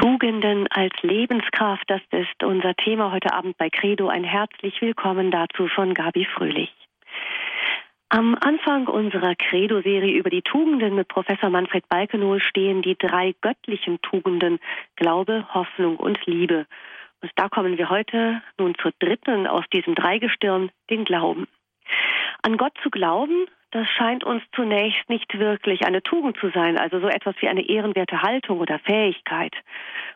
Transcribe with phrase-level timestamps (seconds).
[0.00, 4.06] Tugenden als Lebenskraft, das ist unser Thema heute Abend bei Credo.
[4.06, 6.72] Ein herzlich willkommen dazu von Gabi Fröhlich.
[8.08, 14.00] Am Anfang unserer Credo-Serie über die Tugenden mit Professor Manfred Balkenohl stehen die drei göttlichen
[14.00, 14.60] Tugenden
[14.94, 16.66] Glaube, Hoffnung und Liebe.
[17.20, 21.48] Und da kommen wir heute nun zur dritten aus diesem Dreigestirn, den Glauben.
[22.42, 27.00] An Gott zu glauben, das scheint uns zunächst nicht wirklich eine Tugend zu sein, also
[27.00, 29.54] so etwas wie eine ehrenwerte Haltung oder Fähigkeit.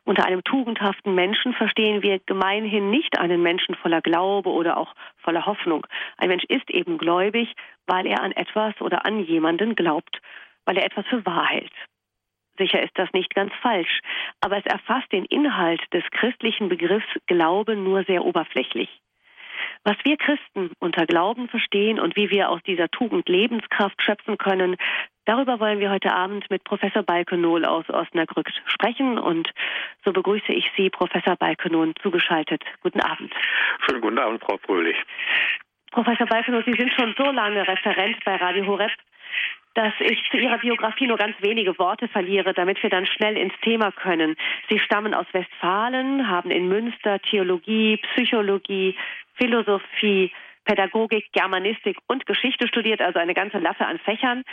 [0.05, 5.45] Unter einem tugendhaften Menschen verstehen wir gemeinhin nicht einen Menschen voller Glaube oder auch voller
[5.45, 5.87] Hoffnung.
[6.17, 7.53] Ein Mensch ist eben gläubig,
[7.87, 10.21] weil er an etwas oder an jemanden glaubt,
[10.65, 11.73] weil er etwas für wahr hält.
[12.59, 14.01] Sicher ist das nicht ganz falsch,
[14.41, 18.89] aber es erfasst den Inhalt des christlichen Begriffs Glaube nur sehr oberflächlich.
[19.85, 24.77] Was wir Christen unter Glauben verstehen und wie wir aus dieser Tugend Lebenskraft schöpfen können,
[25.25, 29.19] darüber wollen wir heute Abend mit Professor Balkenohl aus Osnabrück sprechen.
[29.19, 29.51] Und
[30.05, 32.63] so begrüße ich Sie, Professor Balkenohl, zugeschaltet.
[32.83, 33.33] Guten Abend.
[33.87, 34.97] Schönen guten Abend, Frau Fröhlich.
[35.91, 38.93] Professor Balkenohl, Sie sind schon so lange Referent bei Radio Horeb,
[39.75, 43.55] dass ich zu Ihrer Biografie nur ganz wenige Worte verliere, damit wir dann schnell ins
[43.63, 44.37] Thema können.
[44.69, 48.95] Sie stammen aus Westfalen, haben in Münster Theologie, Psychologie,
[49.35, 50.31] Philosophie,
[50.65, 54.45] Pädagogik, Germanistik und Geschichte studiert, also eine ganze Latte an Fächern.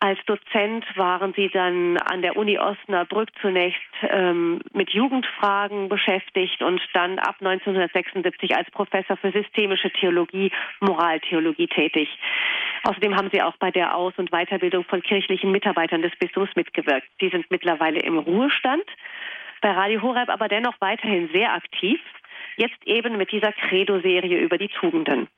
[0.00, 6.80] Als Dozent waren Sie dann an der Uni Osnabrück zunächst ähm, mit Jugendfragen beschäftigt und
[6.92, 12.08] dann ab 1976 als Professor für systemische Theologie, Moraltheologie tätig.
[12.82, 17.08] Außerdem haben Sie auch bei der Aus- und Weiterbildung von kirchlichen Mitarbeitern des Bistums mitgewirkt.
[17.18, 18.84] Sie sind mittlerweile im Ruhestand,
[19.62, 21.98] bei Radio Horeb aber dennoch weiterhin sehr aktiv.
[22.56, 25.28] Jetzt eben mit dieser Credo-Serie über die Tugenden.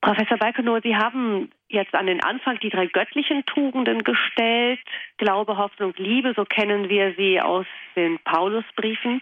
[0.00, 4.78] Professor Balkenow, Sie haben jetzt an den Anfang die drei göttlichen Tugenden gestellt.
[5.16, 9.20] Glaube, Hoffnung, Liebe, so kennen wir sie aus den Paulusbriefen.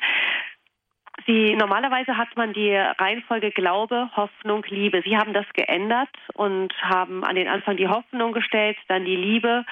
[1.27, 5.03] Sie, normalerweise hat man die Reihenfolge Glaube, Hoffnung, Liebe.
[5.05, 9.65] Sie haben das geändert und haben an den Anfang die Hoffnung gestellt, dann die Liebe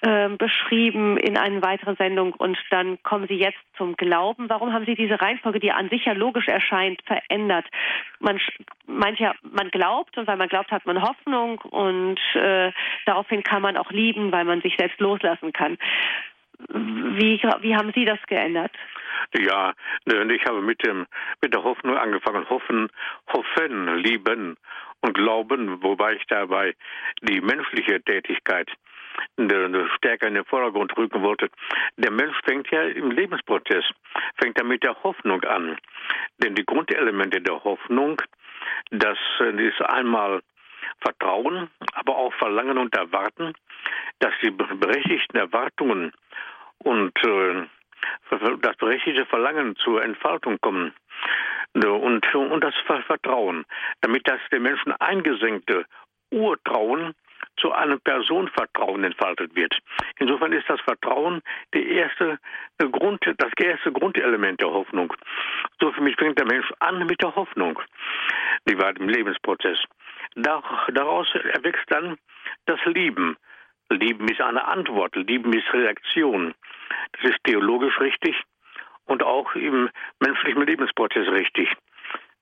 [0.00, 4.48] äh, beschrieben in einer weiteren Sendung und dann kommen Sie jetzt zum Glauben.
[4.48, 7.66] Warum haben Sie diese Reihenfolge, die an sich ja logisch erscheint, verändert?
[8.20, 8.40] Man,
[8.86, 12.72] mancher, man glaubt und weil man glaubt, hat man Hoffnung und äh,
[13.04, 15.76] daraufhin kann man auch lieben, weil man sich selbst loslassen kann.
[16.68, 18.72] Wie, wie haben Sie das geändert?
[19.36, 19.72] Ja,
[20.06, 21.06] ich habe mit dem
[21.40, 22.48] mit der Hoffnung angefangen.
[22.48, 22.88] Hoffen,
[23.32, 24.56] hoffen, lieben
[25.00, 26.74] und glauben, wobei ich dabei
[27.22, 28.70] die menschliche Tätigkeit
[29.96, 31.48] stärker in den Vordergrund rücken wollte.
[31.96, 33.84] Der Mensch fängt ja im Lebensprozess,
[34.40, 35.76] fängt er mit der Hoffnung an.
[36.38, 38.20] Denn die Grundelemente der Hoffnung,
[38.90, 40.42] das ist einmal
[41.00, 43.52] Vertrauen, aber auch Verlangen und Erwarten,
[44.20, 46.12] dass die berechtigten Erwartungen
[46.78, 47.66] und äh,
[48.60, 50.92] das berechtigte Verlangen zur Entfaltung kommen
[51.74, 52.74] und, und das
[53.06, 53.64] Vertrauen,
[54.00, 55.86] damit das den Menschen eingesenkte
[56.30, 57.14] Urtrauen
[57.56, 59.78] zu einem Personenvertrauen entfaltet wird.
[60.18, 61.40] Insofern ist das Vertrauen
[61.72, 62.38] die erste
[62.78, 65.12] Grund, das erste Grundelement der Hoffnung.
[65.80, 67.80] So für mich fängt der Mensch an mit der Hoffnung,
[68.68, 69.78] die war im Lebensprozess.
[70.34, 72.18] Daraus erwächst dann
[72.66, 73.36] das Lieben.
[73.90, 76.54] Lieben ist eine Antwort, Lieben ist Reaktion.
[77.12, 78.34] Das ist theologisch richtig
[79.06, 79.90] und auch im
[80.20, 81.68] menschlichen Lebensprozess richtig.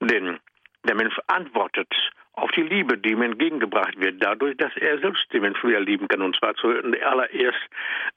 [0.00, 0.38] Denn
[0.84, 1.92] der Mensch antwortet
[2.34, 6.08] auf die Liebe, die ihm entgegengebracht wird, dadurch, dass er selbst die Menschen wieder lieben
[6.08, 6.22] kann.
[6.22, 7.60] Und zwar zuallererst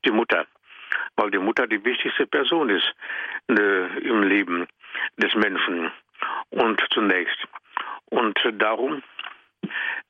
[0.05, 0.45] die Mutter.
[1.17, 2.93] Weil die Mutter die wichtigste Person ist
[3.49, 4.67] äh, im Leben
[5.17, 5.91] des Menschen.
[6.49, 7.37] Und zunächst.
[8.09, 9.03] Und darum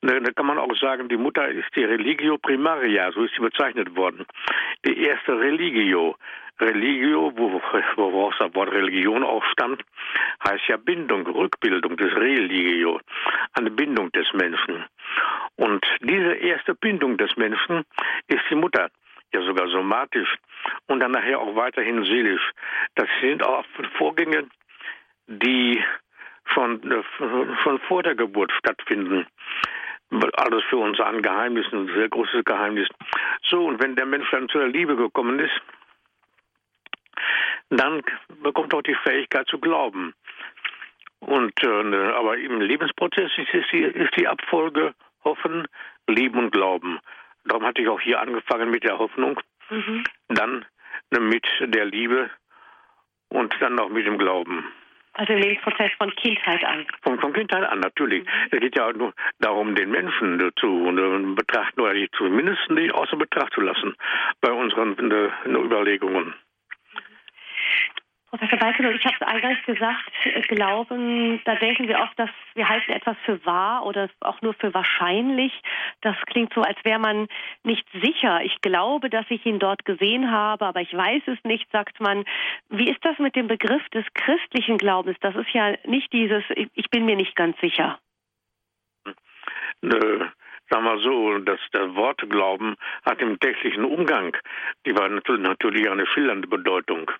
[0.02, 3.96] da kann man auch sagen, die Mutter ist die Religio primaria, so ist sie bezeichnet
[3.96, 4.26] worden.
[4.84, 6.16] Die erste Religio.
[6.58, 9.82] Religio, woraus das Wort Religion auch stammt,
[10.42, 12.98] heißt ja Bindung, Rückbildung des Religio,
[13.52, 14.86] eine Bindung des Menschen.
[15.56, 17.84] Und diese erste Bindung des Menschen
[18.28, 18.88] ist die Mutter,
[19.34, 20.34] ja sogar somatisch
[20.86, 22.52] und dann nachher auch weiterhin seelisch.
[22.94, 23.64] Das sind auch
[23.98, 24.46] Vorgänge,
[25.26, 25.84] die
[26.54, 26.80] schon,
[27.62, 29.26] schon vor der Geburt stattfinden
[30.10, 32.88] alles für uns ein Geheimnis, ein sehr großes Geheimnis.
[33.42, 35.60] So, und wenn der Mensch dann zur Liebe gekommen ist,
[37.70, 38.02] dann
[38.42, 40.14] bekommt er auch die Fähigkeit zu glauben.
[41.18, 44.94] Und äh, aber im Lebensprozess ist die, ist die Abfolge
[45.24, 45.66] Hoffen,
[46.06, 47.00] Lieben und Glauben.
[47.44, 50.04] Darum hatte ich auch hier angefangen mit der Hoffnung, mhm.
[50.28, 50.64] dann
[51.10, 52.30] mit der Liebe
[53.28, 54.64] und dann noch mit dem Glauben.
[55.18, 56.86] Also im Lebensprozess von Kindheit an.
[57.02, 58.22] Von, von Kindheit an, natürlich.
[58.22, 58.30] Mhm.
[58.50, 63.52] Es geht ja nur darum, den Menschen zu betrachten oder die zumindest nicht außer Betracht
[63.54, 63.94] zu lassen
[64.42, 64.94] bei unseren
[65.46, 66.34] Überlegungen.
[68.36, 72.92] Professor Balken, ich habe eingangs gesagt, äh, Glauben, da denken wir oft, dass wir halten
[72.92, 75.52] etwas für wahr oder auch nur für wahrscheinlich.
[76.02, 77.28] Das klingt so, als wäre man
[77.62, 78.42] nicht sicher.
[78.42, 82.24] Ich glaube, dass ich ihn dort gesehen habe, aber ich weiß es nicht, sagt man.
[82.68, 85.16] Wie ist das mit dem Begriff des christlichen Glaubens?
[85.20, 86.44] Das ist ja nicht dieses,
[86.74, 87.98] ich bin mir nicht ganz sicher.
[89.80, 90.28] Nö
[90.70, 94.36] sagen wir so, dass das Wort Glauben hat im täglichen Umgang,
[94.84, 97.10] die war natürlich eine schillernde Bedeutung.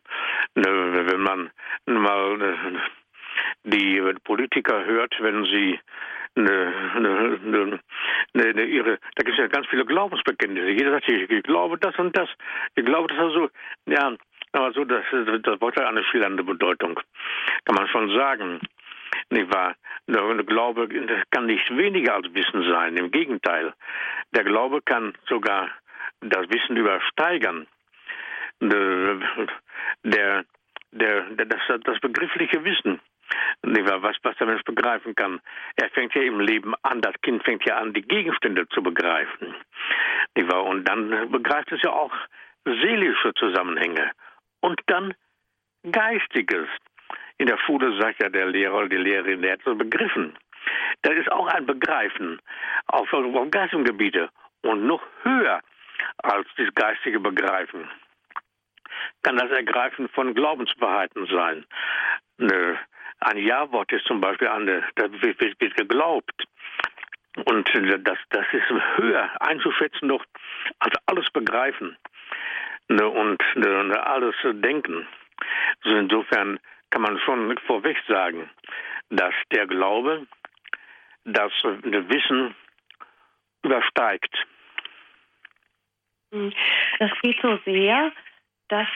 [0.54, 1.50] Ne, wenn man
[1.86, 2.82] mal ne,
[3.64, 5.78] die Politiker hört, wenn sie
[6.36, 7.80] eine, eine, eine,
[8.34, 10.68] eine, ihre, da gibt es ja ganz viele Glaubensbekenntnisse.
[10.68, 12.28] Jeder sagt, ich, ich glaube das und das.
[12.74, 13.48] Ich glaube das also,
[13.86, 14.12] ja,
[14.52, 15.04] aber so, das,
[15.42, 16.98] das Wort hat eine schillernde Bedeutung.
[17.64, 18.60] Kann man schon sagen.
[19.30, 19.74] Nicht wahr?
[20.06, 20.88] Der Glaube
[21.30, 22.96] kann nicht weniger als Wissen sein.
[22.96, 23.74] Im Gegenteil.
[24.32, 25.70] Der Glaube kann sogar
[26.20, 27.66] das Wissen übersteigern.
[28.60, 29.18] Der,
[30.04, 30.44] der,
[30.92, 33.00] der, das, das begriffliche Wissen,
[33.62, 35.40] was, was der Mensch begreifen kann.
[35.76, 39.54] Er fängt ja im Leben an, das Kind fängt ja an, die Gegenstände zu begreifen.
[40.36, 42.12] Und dann begreift es ja auch
[42.64, 44.12] seelische Zusammenhänge
[44.60, 45.14] und dann
[45.90, 46.68] Geistiges.
[47.38, 50.36] In der Schule sagt ja der Lehrer oder die Lehrerin, der hat so begriffen.
[51.02, 52.40] Das ist auch ein Begreifen
[52.86, 53.10] auf,
[53.50, 54.30] geistigen Gebiete
[54.62, 55.60] und noch höher
[56.22, 57.88] als das geistige Begreifen
[59.22, 61.64] kann das Ergreifen von Glaubenswahrheiten sein.
[62.38, 62.78] Ne,
[63.20, 66.44] ein Ja-Wort ist zum Beispiel eine, das wird, geglaubt.
[67.44, 67.68] Und
[68.04, 70.24] das, das ist höher einzuschätzen noch
[70.78, 71.96] als alles begreifen
[72.88, 75.06] und alles denken.
[75.84, 76.58] Also insofern
[76.96, 78.48] kann man schon vorweg sagen,
[79.10, 80.26] dass der Glaube
[81.24, 82.54] das Wissen
[83.62, 84.34] übersteigt.
[86.32, 86.54] Hm.
[86.98, 88.12] Das geht so sehr,
[88.68, 88.88] dass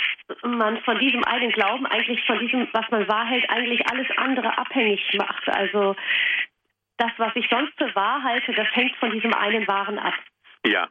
[0.43, 4.56] man von diesem einen Glauben eigentlich von diesem, was man wahr hält, eigentlich alles andere
[4.56, 5.47] abhängig macht.
[5.50, 5.94] Also
[6.97, 10.14] das, was ich sonst für wahr halte, das hängt von diesem einen Wahren ab.
[10.64, 10.88] Ja,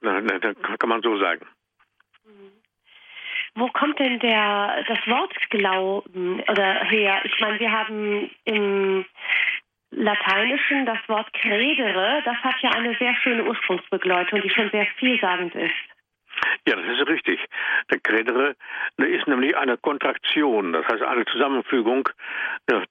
[0.00, 1.44] das kann man so sagen.
[2.24, 2.61] Mhm.
[3.54, 7.20] Wo kommt denn der, das Wort Glauben oder her?
[7.24, 9.04] Ich meine, wir haben im
[9.90, 15.54] Lateinischen das Wort credere, das hat ja eine sehr schöne Ursprungsbegleitung, die schon sehr vielsagend
[15.54, 15.74] ist.
[16.66, 17.40] Ja, das ist richtig.
[17.90, 18.56] Der credere
[18.96, 22.08] ist nämlich eine Kontraktion, das heißt eine Zusammenfügung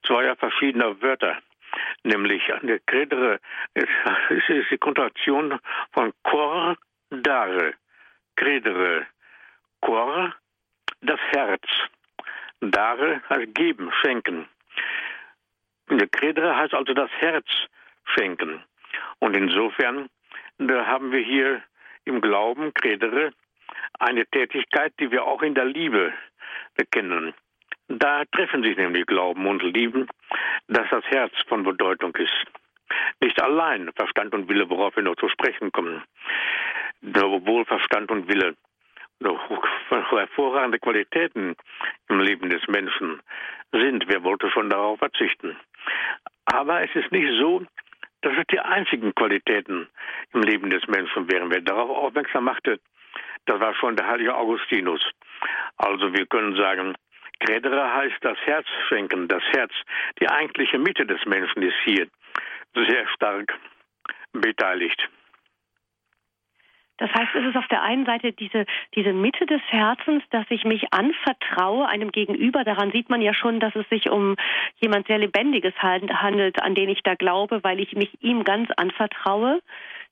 [0.05, 1.39] zweier verschiedener Wörter.
[2.03, 3.39] Nämlich eine credere
[3.73, 5.59] ist, ist die Kontraktion
[5.93, 6.77] von cor
[7.09, 7.73] dare.
[8.35, 9.07] Credere.
[9.81, 10.35] Cor
[11.01, 11.63] das Herz.
[12.59, 14.47] Dare heißt geben, schenken.
[16.11, 17.47] Credere heißt also das Herz
[18.05, 18.63] schenken.
[19.19, 20.09] Und insofern
[20.59, 21.63] haben wir hier
[22.05, 23.33] im Glauben, Credere,
[23.99, 26.13] eine Tätigkeit, die wir auch in der Liebe
[26.75, 27.33] bekennen.
[27.87, 30.07] Da treffen sich nämlich Glauben und Lieben,
[30.67, 32.45] dass das Herz von Bedeutung ist.
[33.21, 36.03] Nicht allein Verstand und Wille, worauf wir noch zu sprechen kommen,
[37.15, 38.55] obwohl Verstand und Wille
[39.21, 41.55] hervorragende Qualitäten
[42.09, 43.21] im Leben des Menschen
[43.71, 44.05] sind.
[44.07, 45.57] Wer wollte schon darauf verzichten?
[46.45, 47.63] Aber es ist nicht so,
[48.21, 49.87] dass es die einzigen Qualitäten
[50.33, 51.49] im Leben des Menschen wären.
[51.49, 52.79] Wer darauf aufmerksam machte,
[53.45, 55.01] das war schon der heilige Augustinus.
[55.77, 56.95] Also wir können sagen,
[57.39, 59.71] Credere heißt das Herz schenken, das Herz,
[60.19, 62.07] die eigentliche Mitte des Menschen ist hier
[62.75, 63.57] sehr stark
[64.33, 65.09] beteiligt.
[66.97, 70.65] Das heißt, es ist auf der einen Seite diese, diese Mitte des Herzens, dass ich
[70.65, 72.63] mich anvertraue einem Gegenüber.
[72.63, 74.35] Daran sieht man ja schon, dass es sich um
[74.75, 79.61] jemand sehr Lebendiges handelt, an den ich da glaube, weil ich mich ihm ganz anvertraue.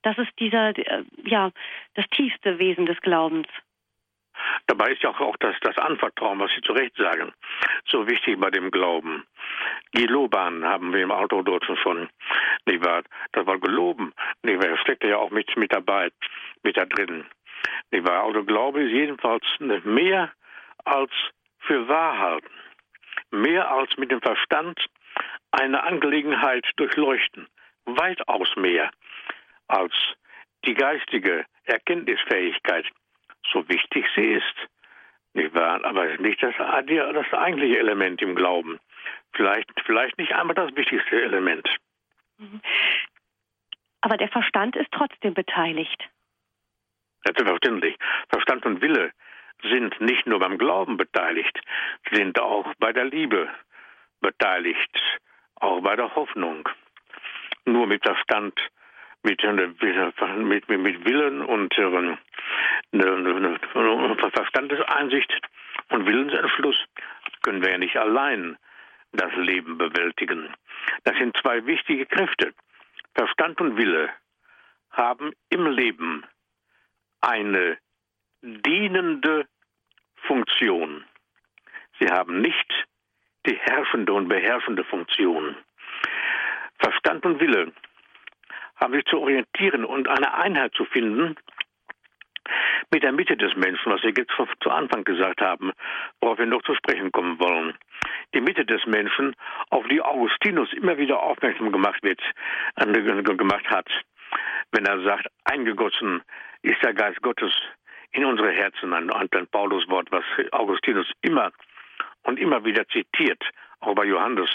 [0.01, 1.51] Das ist dieser, äh, ja,
[1.93, 3.47] das tiefste Wesen des Glaubens.
[4.67, 7.33] Dabei ist ja auch das, das Anvertrauen, was Sie zu Recht sagen,
[7.85, 9.25] so wichtig bei dem Glauben.
[9.93, 12.09] Geloban haben wir im Autodeutschen schon,
[12.65, 13.03] nicht wahr?
[13.31, 14.69] Das war geloben, nicht wahr?
[14.69, 16.09] Das steckt ja auch mit, mit dabei,
[16.63, 17.25] mit da drin.
[17.91, 18.23] Nicht wahr?
[18.23, 20.31] Also Glaube ist jedenfalls mehr
[20.85, 21.11] als
[21.59, 22.49] für wahr halten.
[23.31, 24.79] Mehr als mit dem Verstand
[25.51, 27.47] eine Angelegenheit durchleuchten.
[27.85, 28.91] Weitaus mehr
[29.67, 29.93] als
[30.65, 32.85] die geistige Erkenntnisfähigkeit
[33.51, 34.55] so wichtig sie ist.
[35.33, 35.83] Nicht wahr?
[35.85, 38.79] Aber nicht das, das eigentliche Element im Glauben.
[39.33, 41.67] Vielleicht, vielleicht nicht einmal das wichtigste Element.
[42.37, 42.61] Mhm.
[44.01, 46.09] Aber der Verstand ist trotzdem beteiligt.
[47.23, 47.95] Selbstverständlich.
[48.29, 49.11] Verstand und Wille
[49.63, 51.59] sind nicht nur beim Glauben beteiligt,
[52.11, 53.49] sind auch bei der Liebe
[54.21, 55.19] beteiligt,
[55.55, 56.67] auch bei der Hoffnung.
[57.65, 58.59] Nur mit Verstand
[59.23, 62.17] mit, mit, mit, mit Willen und äh,
[64.31, 65.41] Verstandeseinsicht
[65.89, 66.77] und Willensentschluss
[67.41, 68.57] können wir ja nicht allein
[69.11, 70.53] das Leben bewältigen.
[71.03, 72.53] Das sind zwei wichtige Kräfte.
[73.15, 74.09] Verstand und Wille
[74.91, 76.23] haben im Leben
[77.21, 77.77] eine
[78.41, 79.47] dienende
[80.27, 81.03] Funktion.
[81.99, 82.85] Sie haben nicht
[83.45, 85.55] die herrschende und beherrschende Funktion.
[86.79, 87.73] Verstand und Wille
[88.79, 91.35] haben sich zu orientieren und eine Einheit zu finden
[92.91, 94.31] mit der Mitte des Menschen, was wir jetzt
[94.61, 95.71] zu Anfang gesagt haben,
[96.21, 97.75] worauf wir noch zu sprechen kommen wollen.
[98.33, 99.35] Die Mitte des Menschen,
[99.69, 102.21] auf die Augustinus immer wieder aufmerksam gemacht wird,
[103.37, 103.87] gemacht hat,
[104.71, 106.21] wenn er sagt, eingegossen
[106.61, 107.53] ist der Geist Gottes
[108.11, 109.11] in unsere Herzen, ein,
[109.47, 111.51] Paulus Wort, was Augustinus immer
[112.23, 113.43] und immer wieder zitiert,
[113.79, 114.49] auch bei Johannes.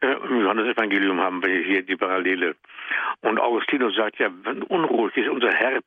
[0.00, 2.56] Äh, Im Johannesevangelium haben wir hier die Parallele.
[3.20, 5.86] Und Augustinus sagt ja, wenn unruhig ist unser Herz,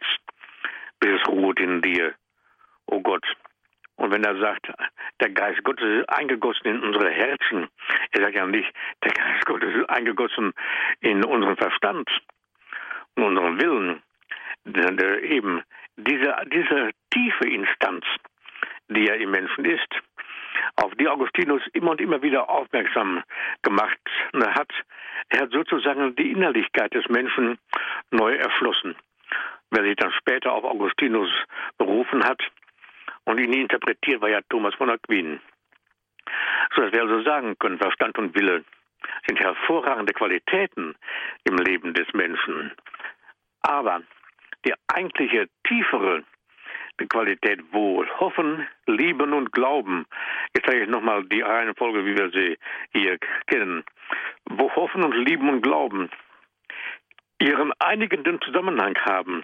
[0.99, 2.13] bis es ruht in dir,
[2.85, 3.25] o oh Gott.
[3.95, 4.71] Und wenn er sagt,
[5.19, 7.67] der Geist Gottes ist eingegossen in unsere Herzen,
[8.11, 8.71] er sagt ja nicht,
[9.03, 10.53] der Geist Gottes ist eingegossen
[11.01, 12.09] in unseren Verstand,
[13.15, 14.01] in unseren Willen.
[15.23, 15.61] Eben
[15.97, 18.05] diese, diese tiefe Instanz,
[18.89, 19.89] die ja im Menschen ist,
[20.75, 23.23] auf die Augustinus immer und immer wieder aufmerksam
[23.61, 23.99] gemacht
[24.33, 24.71] hat.
[25.29, 27.57] Er hat sozusagen die Innerlichkeit des Menschen
[28.11, 28.95] neu erschlossen.
[29.69, 31.29] Wer sich dann später auf Augustinus
[31.77, 32.41] berufen hat
[33.23, 35.39] und ihn interpretiert, war ja Thomas von Aquin.
[36.75, 38.63] So dass wir also sagen können, Verstand und Wille
[39.27, 40.95] sind hervorragende Qualitäten
[41.45, 42.71] im Leben des Menschen.
[43.61, 44.01] Aber
[44.65, 46.23] die eigentliche tiefere
[47.07, 48.07] Qualität wohl.
[48.19, 50.05] Hoffen, lieben und glauben.
[50.55, 52.57] Jetzt sage ich nochmal die Reihenfolge, wie wir sie
[52.91, 53.17] hier
[53.47, 53.83] kennen.
[54.45, 56.09] Wo Hoffen und Lieben und Glauben
[57.39, 59.43] ihren einigenden Zusammenhang haben.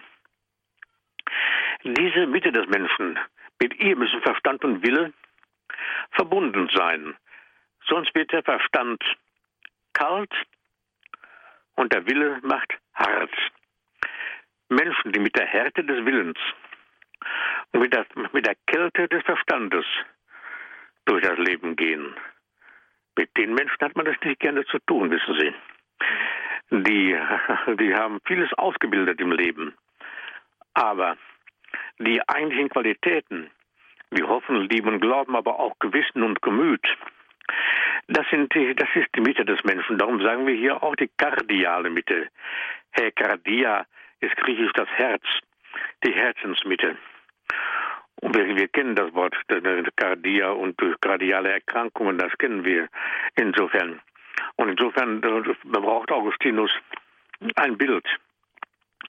[1.84, 3.18] Diese Mitte des Menschen,
[3.60, 5.12] mit ihr müssen Verstand und Wille
[6.12, 7.16] verbunden sein.
[7.86, 9.02] Sonst wird der Verstand
[9.94, 10.32] kalt
[11.76, 13.30] und der Wille macht hart.
[14.68, 16.38] Menschen, die mit der Härte des Willens
[17.72, 19.84] mit der, mit der Kälte des Verstandes
[21.04, 22.14] durch das Leben gehen.
[23.16, 25.54] Mit den Menschen hat man das nicht gerne zu tun, wissen Sie.
[26.70, 27.18] Die,
[27.80, 29.74] die haben vieles ausgebildet im Leben.
[30.74, 31.16] Aber
[31.98, 33.50] die eigentlichen Qualitäten,
[34.10, 36.86] wie Hoffen, Lieben, Glauben, aber auch Gewissen und Gemüt,
[38.06, 39.98] das, sind die, das ist die Mitte des Menschen.
[39.98, 42.28] Darum sagen wir hier auch die kardiale Mitte.
[42.92, 43.84] Hey, Kardia
[44.20, 45.22] ist griechisch das Herz,
[46.04, 46.96] die Herzensmitte.
[48.20, 49.34] Und wir, wir kennen das Wort
[49.96, 52.88] Kardia und kardiale Erkrankungen, das kennen wir
[53.36, 54.00] insofern.
[54.56, 56.70] Und insofern braucht Augustinus
[57.56, 58.06] ein Bild.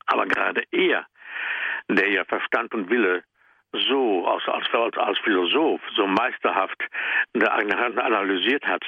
[0.05, 1.05] Aber gerade er,
[1.87, 3.23] der ja Verstand und Wille
[3.71, 6.81] so als, als, als Philosoph so meisterhaft
[7.35, 8.83] analysiert hat,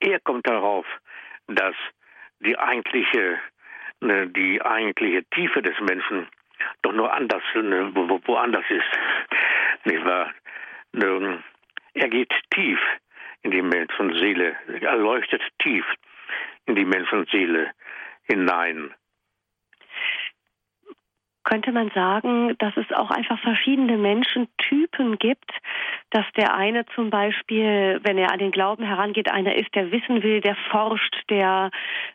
[0.00, 0.86] er kommt darauf,
[1.48, 1.74] dass
[2.40, 3.38] die eigentliche,
[4.00, 6.28] ne, die eigentliche Tiefe des Menschen
[6.82, 8.98] doch nur anders, ne, wo, woanders ist.
[9.84, 10.32] Nicht wahr?
[10.92, 11.42] Ne,
[11.94, 12.78] er geht tief
[13.42, 15.84] in die Menschenseele, er leuchtet tief
[16.66, 17.70] in die Menschenseele
[18.24, 18.94] hinein
[21.46, 25.50] könnte man sagen, dass es auch einfach verschiedene Menschentypen gibt,
[26.10, 30.24] dass der eine zum Beispiel, wenn er an den Glauben herangeht, einer ist, der wissen
[30.24, 31.70] will, der forscht, der,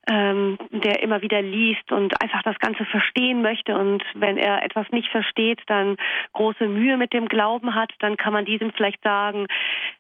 [0.10, 3.78] ähm, der immer wieder liest und einfach das Ganze verstehen möchte.
[3.78, 5.96] Und wenn er etwas nicht versteht, dann
[6.34, 9.48] große Mühe mit dem Glauben hat, dann kann man diesem vielleicht sagen,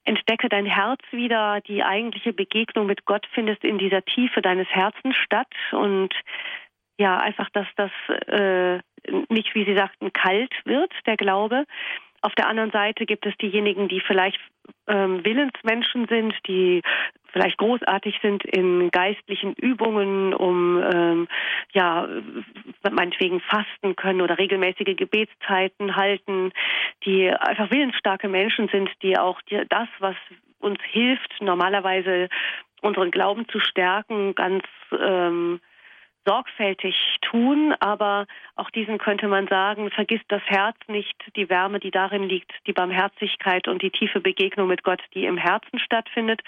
[0.03, 5.15] entdecke dein Herz wieder, die eigentliche Begegnung mit Gott findest in dieser Tiefe deines Herzens
[5.15, 5.53] statt.
[5.71, 6.13] Und
[6.97, 7.91] ja, einfach, dass das
[8.27, 8.79] äh,
[9.29, 11.65] nicht, wie Sie sagten, kalt wird, der Glaube.
[12.21, 14.39] Auf der anderen Seite gibt es diejenigen, die vielleicht
[14.87, 16.81] ähm, Willensmenschen sind, die
[17.31, 21.27] vielleicht großartig sind in geistlichen Übungen, um ähm,
[21.73, 22.07] ja
[22.91, 26.51] meinetwegen fasten können oder regelmäßige Gebetszeiten halten,
[27.05, 30.15] die einfach willensstarke Menschen sind, die auch die, das, was
[30.59, 32.29] uns hilft, normalerweise
[32.81, 35.59] unseren Glauben zu stärken, ganz ähm,
[36.25, 41.91] sorgfältig tun, aber auch diesen könnte man sagen, vergisst das Herz nicht, die Wärme, die
[41.91, 46.41] darin liegt, die Barmherzigkeit und die tiefe Begegnung mit Gott, die im Herzen stattfindet.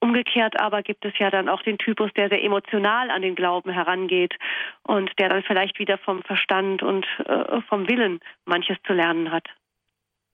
[0.00, 3.70] Umgekehrt aber gibt es ja dann auch den Typus, der sehr emotional an den Glauben
[3.70, 4.34] herangeht
[4.82, 9.46] und der dann vielleicht wieder vom Verstand und äh, vom Willen manches zu lernen hat.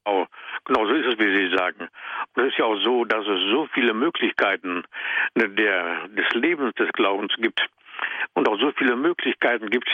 [0.05, 0.27] Genau,
[0.65, 1.89] genau so ist es, wie Sie sagen.
[2.35, 4.85] Und es ist ja auch so, dass es so viele Möglichkeiten
[5.35, 7.69] der, des Lebens des Glaubens gibt
[8.35, 9.89] und auch so viele Möglichkeiten gibt,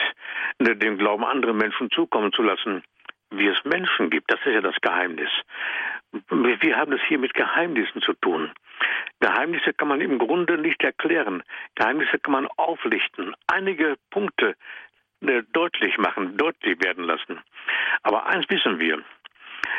[0.59, 2.82] den Glauben anderen Menschen zukommen zu lassen,
[3.30, 4.30] wie es Menschen gibt.
[4.30, 5.30] Das ist ja das Geheimnis.
[6.30, 8.50] Wir haben es hier mit Geheimnissen zu tun.
[9.21, 11.42] Geheimnisse kann man im Grunde nicht erklären.
[11.75, 14.56] Geheimnisse kann man auflichten, einige Punkte
[15.21, 17.40] äh, deutlich machen, deutlich werden lassen.
[18.02, 19.02] Aber eins wissen wir,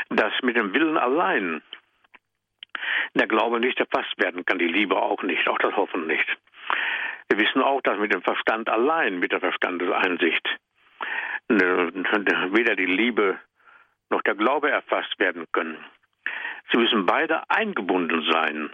[0.09, 1.61] dass mit dem Willen allein
[3.13, 6.25] der Glaube nicht erfasst werden kann, die Liebe auch nicht, auch das Hoffen nicht.
[7.29, 10.47] Wir wissen auch, dass mit dem Verstand allein, mit der Verstandeseinsicht,
[11.49, 13.39] äh, weder die Liebe
[14.09, 15.77] noch der Glaube erfasst werden können.
[16.71, 18.71] Sie müssen beide eingebunden sein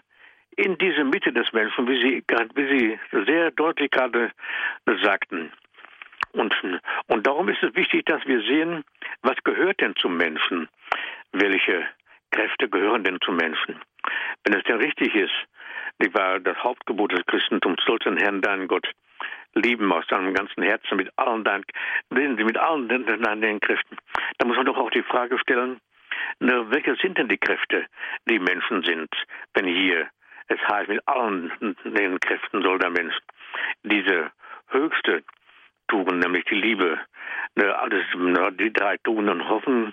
[0.55, 2.23] in diese Mitte des Menschen, wie Sie,
[2.55, 4.31] wie Sie sehr deutlich gerade
[5.03, 5.51] sagten.
[6.33, 6.53] Und,
[7.07, 8.83] und darum ist es wichtig, dass wir sehen,
[9.21, 10.67] was gehört denn zum Menschen?
[11.31, 11.87] Welche
[12.31, 13.79] Kräfte gehören denn zum Menschen?
[14.43, 15.33] Wenn es denn richtig ist,
[15.99, 18.87] ich war das Hauptgebot des Christentums, sollst den Herrn, deinen Gott,
[19.53, 21.65] lieben aus deinem ganzen Herzen, mit allen deinen,
[22.09, 23.97] mit allen deinen Kräften.
[24.37, 25.79] Da muss man doch auch die Frage stellen,
[26.39, 27.85] na, welche sind denn die Kräfte,
[28.29, 29.09] die Menschen sind,
[29.53, 30.07] wenn hier
[30.47, 31.51] es heißt, mit allen
[31.83, 33.15] den Kräften soll der Mensch
[33.83, 34.31] diese
[34.69, 35.23] höchste
[35.87, 36.99] Tugend, nämlich die Liebe,
[37.55, 38.05] alles,
[38.59, 39.91] die drei Tugenden Hoffen,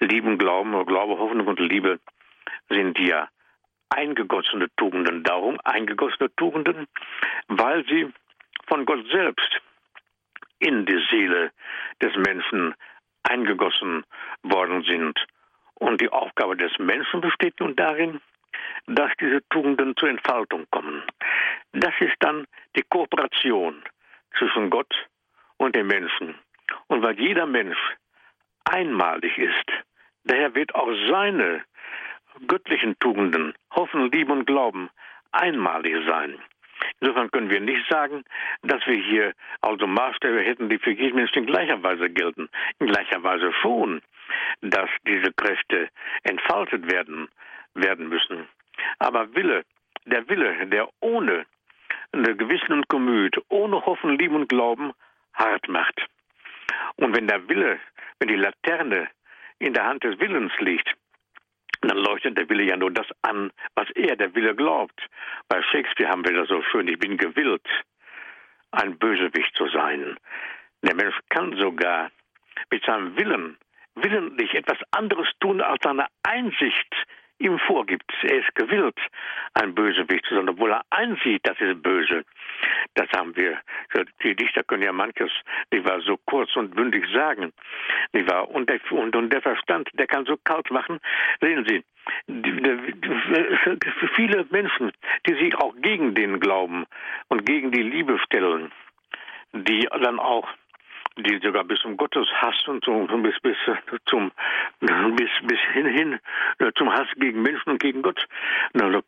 [0.00, 2.00] Lieben, Glauben, Glaube, Hoffnung und Liebe
[2.68, 3.28] sind ja
[3.90, 5.22] eingegossene Tugenden.
[5.24, 6.86] Darum eingegossene Tugenden,
[7.48, 8.12] weil sie
[8.66, 9.60] von Gott selbst
[10.58, 11.50] in die Seele
[12.00, 12.74] des Menschen
[13.24, 14.04] eingegossen
[14.42, 15.18] worden sind.
[15.74, 18.20] Und die Aufgabe des Menschen besteht nun darin,
[18.86, 21.02] dass diese Tugenden zur Entfaltung kommen.
[21.72, 23.82] Das ist dann die Kooperation
[24.38, 24.92] zwischen Gott
[25.56, 26.34] und dem Menschen.
[26.88, 27.78] Und weil jeder Mensch
[28.64, 29.66] einmalig ist,
[30.24, 31.64] daher wird auch seine
[32.46, 34.90] göttlichen Tugenden, Hoffen, Liebe und Glauben
[35.32, 36.38] einmalig sein.
[37.00, 38.24] Insofern können wir nicht sagen,
[38.62, 42.48] dass wir hier also Maßstäbe hätten, die für jeden Menschen in gleicher Weise gelten.
[42.78, 44.02] In gleicher Weise schon,
[44.62, 45.88] dass diese Kräfte
[46.22, 47.28] entfaltet werden,
[47.74, 48.48] werden müssen.
[48.98, 49.64] Aber Wille,
[50.06, 51.44] der Wille, der ohne
[52.12, 54.92] Gewissen und Gemüt, ohne Hoffen, Lieben und Glauben
[55.34, 56.06] hart macht.
[56.96, 57.78] Und wenn der Wille,
[58.18, 59.08] wenn die Laterne
[59.58, 60.94] in der Hand des Willens liegt,
[61.88, 65.00] dann leuchtet der Wille ja nur das an, was er, der Wille, glaubt.
[65.48, 67.66] Bei Shakespeare haben wir das so schön, ich bin gewillt,
[68.72, 70.16] ein Bösewicht zu sein.
[70.82, 72.10] Der Mensch kann sogar
[72.70, 73.56] mit seinem Willen
[73.94, 76.94] willentlich etwas anderes tun, als seine Einsicht
[77.40, 78.12] ihm vorgibt.
[78.22, 78.98] Er ist gewillt,
[79.54, 82.24] ein Bösewicht zu sein, obwohl er einsieht, das ist böse.
[82.94, 83.58] Das haben wir.
[84.22, 85.30] Die Dichter können ja manches,
[85.72, 87.52] die war so kurz und bündig sagen,
[88.12, 91.00] die war und der, und, und der Verstand, der kann so kalt machen.
[91.40, 91.82] Sehen Sie,
[94.16, 94.92] viele Menschen,
[95.26, 96.86] die sich auch gegen den Glauben
[97.28, 98.70] und gegen die Liebe stellen,
[99.52, 100.48] die dann auch
[101.22, 103.56] die sogar bis zum Gotteshass und zum, bis, bis,
[104.06, 104.32] zum,
[104.80, 106.20] bis, bis hin, hin
[106.76, 108.26] zum Hass gegen Menschen und gegen Gott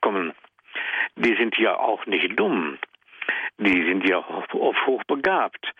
[0.01, 0.33] kommen.
[1.17, 2.79] Die sind ja auch nicht dumm.
[3.59, 5.73] Die sind ja oft hochbegabt.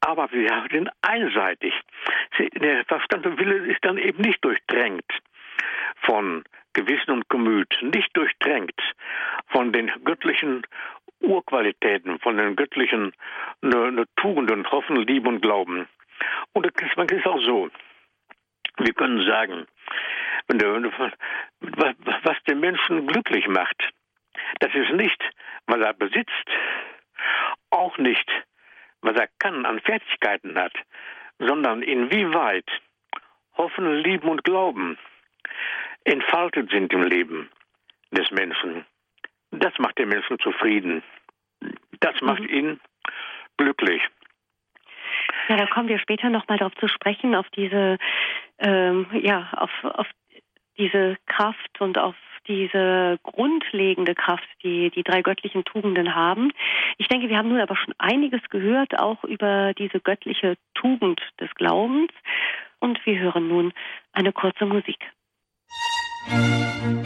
[0.00, 1.72] Aber wir sind einseitig.
[2.54, 5.04] Der Verstand und Wille ist dann eben nicht durchdrängt
[6.02, 8.80] von Gewissen und Gemüt, nicht durchdrängt
[9.48, 10.62] von den göttlichen
[11.20, 13.12] Urqualitäten, von den göttlichen
[13.60, 15.88] ne, ne Tugenden, Hoffen, Liebe und Glauben.
[16.52, 17.70] Und das man ist auch so.
[18.78, 19.66] Wir können sagen,
[21.68, 23.90] was den Menschen glücklich macht,
[24.60, 25.22] das ist nicht,
[25.66, 26.48] was er besitzt,
[27.70, 28.28] auch nicht,
[29.02, 30.72] was er kann, an Fertigkeiten hat,
[31.38, 32.68] sondern inwieweit
[33.56, 34.98] Hoffen, Lieben und Glauben
[36.04, 37.50] entfaltet sind im Leben
[38.10, 38.84] des Menschen.
[39.50, 41.02] Das macht den Menschen zufrieden.
[42.00, 42.48] Das macht mhm.
[42.48, 42.80] ihn
[43.56, 44.02] glücklich.
[45.48, 47.98] Ja, da kommen wir später nochmal darauf zu sprechen, auf diese,
[48.58, 50.06] ähm, ja, auf, auf
[50.78, 52.16] diese Kraft und auf
[52.48, 56.52] diese grundlegende Kraft, die die drei göttlichen Tugenden haben.
[56.98, 61.54] Ich denke, wir haben nun aber schon einiges gehört, auch über diese göttliche Tugend des
[61.54, 62.10] Glaubens.
[62.80, 63.72] Und wir hören nun
[64.12, 64.98] eine kurze Musik.
[66.28, 67.02] Musik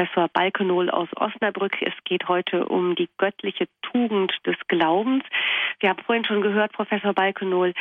[0.00, 1.76] Professor Balkenol aus Osnabrück.
[1.82, 5.24] Es geht heute um die göttliche Tugend des Glaubens.
[5.80, 7.74] Wir haben vorhin schon gehört, Professor Balkenol,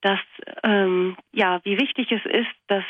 [0.00, 0.20] dass
[0.62, 2.84] ähm, ja, wie wichtig es ist, dass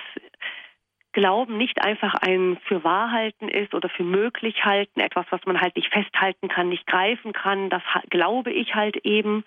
[1.16, 5.58] Glauben nicht einfach ein für wahr halten ist oder für möglich halten, etwas, was man
[5.58, 9.42] halt nicht festhalten kann, nicht greifen kann, das glaube ich halt eben.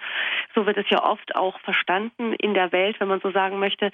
[0.55, 3.91] So wird es ja oft auch verstanden in der Welt, wenn man so sagen möchte.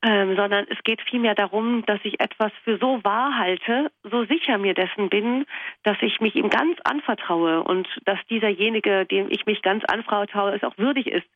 [0.00, 4.56] Ähm, sondern es geht vielmehr darum, dass ich etwas für so wahr halte, so sicher
[4.56, 5.44] mir dessen bin,
[5.82, 10.62] dass ich mich ihm ganz anvertraue und dass dieserjenige, dem ich mich ganz anvertraue, es
[10.62, 11.26] auch würdig ist,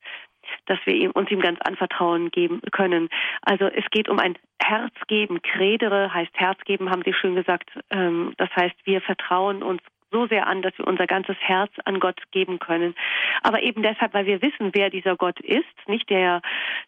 [0.66, 3.08] dass wir ihm, uns ihm ganz anvertrauen geben können.
[3.42, 5.42] Also es geht um ein Herz geben.
[5.42, 7.70] Credere heißt Herz geben, haben Sie schön gesagt.
[7.90, 11.98] Ähm, das heißt, wir vertrauen uns so sehr an, dass wir unser ganzes Herz an
[11.98, 12.94] Gott geben können.
[13.42, 16.42] Aber eben deshalb, weil wir wissen, wer dieser Gott ist, nicht der,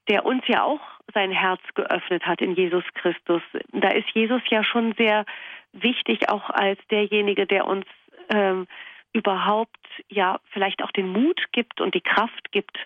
[0.09, 0.81] der uns ja auch
[1.12, 3.42] sein Herz geöffnet hat in Jesus Christus.
[3.72, 5.24] Da ist Jesus ja schon sehr
[5.72, 7.87] wichtig, auch als derjenige, der uns
[8.29, 8.66] ähm,
[9.12, 12.77] überhaupt ja vielleicht auch den Mut gibt und die Kraft gibt,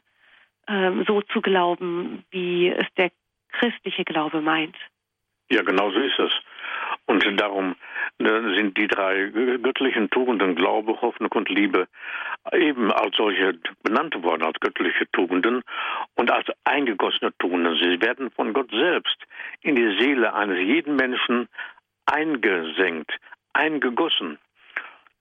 [0.68, 3.10] ähm, so zu glauben, wie es der
[3.52, 4.76] christliche Glaube meint.
[5.50, 6.32] Ja, genau so ist es.
[7.06, 7.74] Und darum
[8.18, 9.30] ne, sind die drei
[9.62, 11.88] göttlichen Tugenden, Glaube, Hoffnung und Liebe,
[12.52, 15.62] eben als solche benannt worden, als göttliche Tugenden
[16.16, 17.76] und als eingegossene Tugenden.
[17.76, 19.16] Sie werden von Gott selbst
[19.62, 21.48] in die Seele eines jeden Menschen
[22.04, 23.10] eingesenkt,
[23.54, 24.38] eingegossen.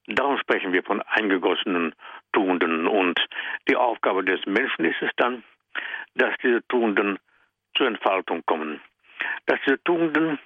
[0.07, 1.93] Darum sprechen wir von eingegossenen
[2.33, 2.87] Tugenden.
[2.87, 3.19] Und
[3.69, 5.43] die Aufgabe des Menschen ist es dann,
[6.15, 7.19] dass diese Tugenden
[7.75, 8.81] zur Entfaltung kommen.
[9.45, 10.39] Dass diese Tugenden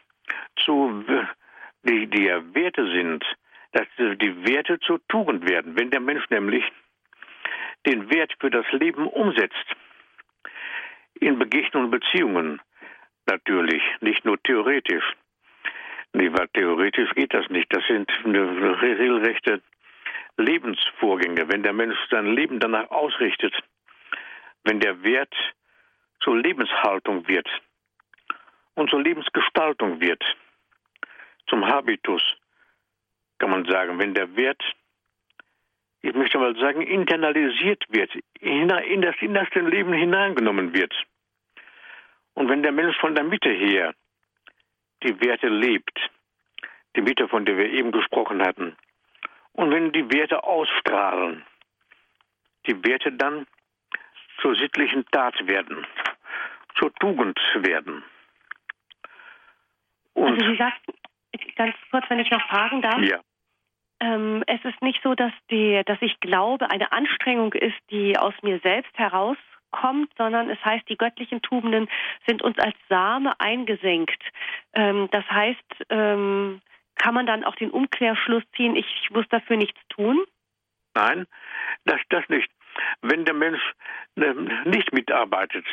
[0.58, 1.04] zu,
[1.84, 3.24] die, die ja Werte sind,
[3.74, 5.78] dass die Werte zur Tugend werden.
[5.78, 6.64] Wenn der Mensch nämlich
[7.86, 9.76] den Wert für das Leben umsetzt,
[11.16, 12.62] in Begegnungen und Beziehungen
[13.26, 15.06] natürlich, nicht nur theoretisch,
[16.14, 17.74] Nee, weil theoretisch geht das nicht.
[17.74, 19.62] Das sind regelrechte
[20.42, 21.48] Lebensvorgänge.
[21.48, 23.54] Wenn der Mensch sein Leben danach ausrichtet,
[24.64, 25.34] wenn der Wert
[26.20, 27.48] zur Lebenshaltung wird
[28.76, 30.24] und zur Lebensgestaltung wird,
[31.48, 32.22] zum Habitus,
[33.40, 34.62] kann man sagen, wenn der Wert,
[36.02, 40.94] ich möchte mal sagen, internalisiert wird, in das innerste Leben hineingenommen wird.
[42.34, 43.94] Und wenn der Mensch von der Mitte her
[45.04, 46.00] die Werte lebt,
[46.96, 48.76] die Mitte, von der wir eben gesprochen hatten.
[49.54, 51.46] Und wenn die Werte ausstrahlen,
[52.68, 53.48] die Werte dann
[54.42, 55.86] zur sittlichen Tat werden,
[56.76, 58.04] zur Tugend werden.
[60.14, 60.94] Und also Sie sagten,
[61.56, 63.02] ganz kurz, wenn ich noch fragen darf.
[63.02, 63.20] Ja.
[64.00, 68.34] Ähm, es ist nicht so, dass, die, dass ich glaube, eine Anstrengung ist, die aus
[68.42, 69.38] mir selbst heraus
[69.72, 71.88] kommt, sondern es heißt, die göttlichen Tugenden
[72.28, 74.22] sind uns als Same eingesenkt.
[74.74, 76.62] Ähm, das heißt, ähm,
[77.02, 80.24] kann man dann auch den Umkehrschluss ziehen, ich muss dafür nichts tun?
[80.94, 81.26] Nein,
[81.86, 82.50] das, das nicht.
[83.02, 83.62] Wenn der Mensch
[84.18, 84.34] äh,
[84.66, 85.66] nicht mitarbeitet,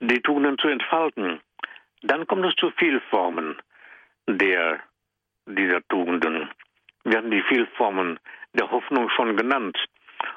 [0.00, 1.40] die Tugenden zu entfalten,
[2.02, 3.56] dann kommt es zu Vielformen
[4.28, 4.80] der,
[5.46, 6.50] dieser Tugenden.
[7.04, 8.18] Wir haben die Vielformen
[8.52, 9.78] der Hoffnung schon genannt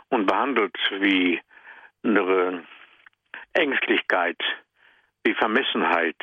[0.10, 1.42] und behandelt wie
[2.04, 2.64] eine
[3.54, 4.38] Ängstlichkeit,
[5.24, 6.22] wie Vermessenheit,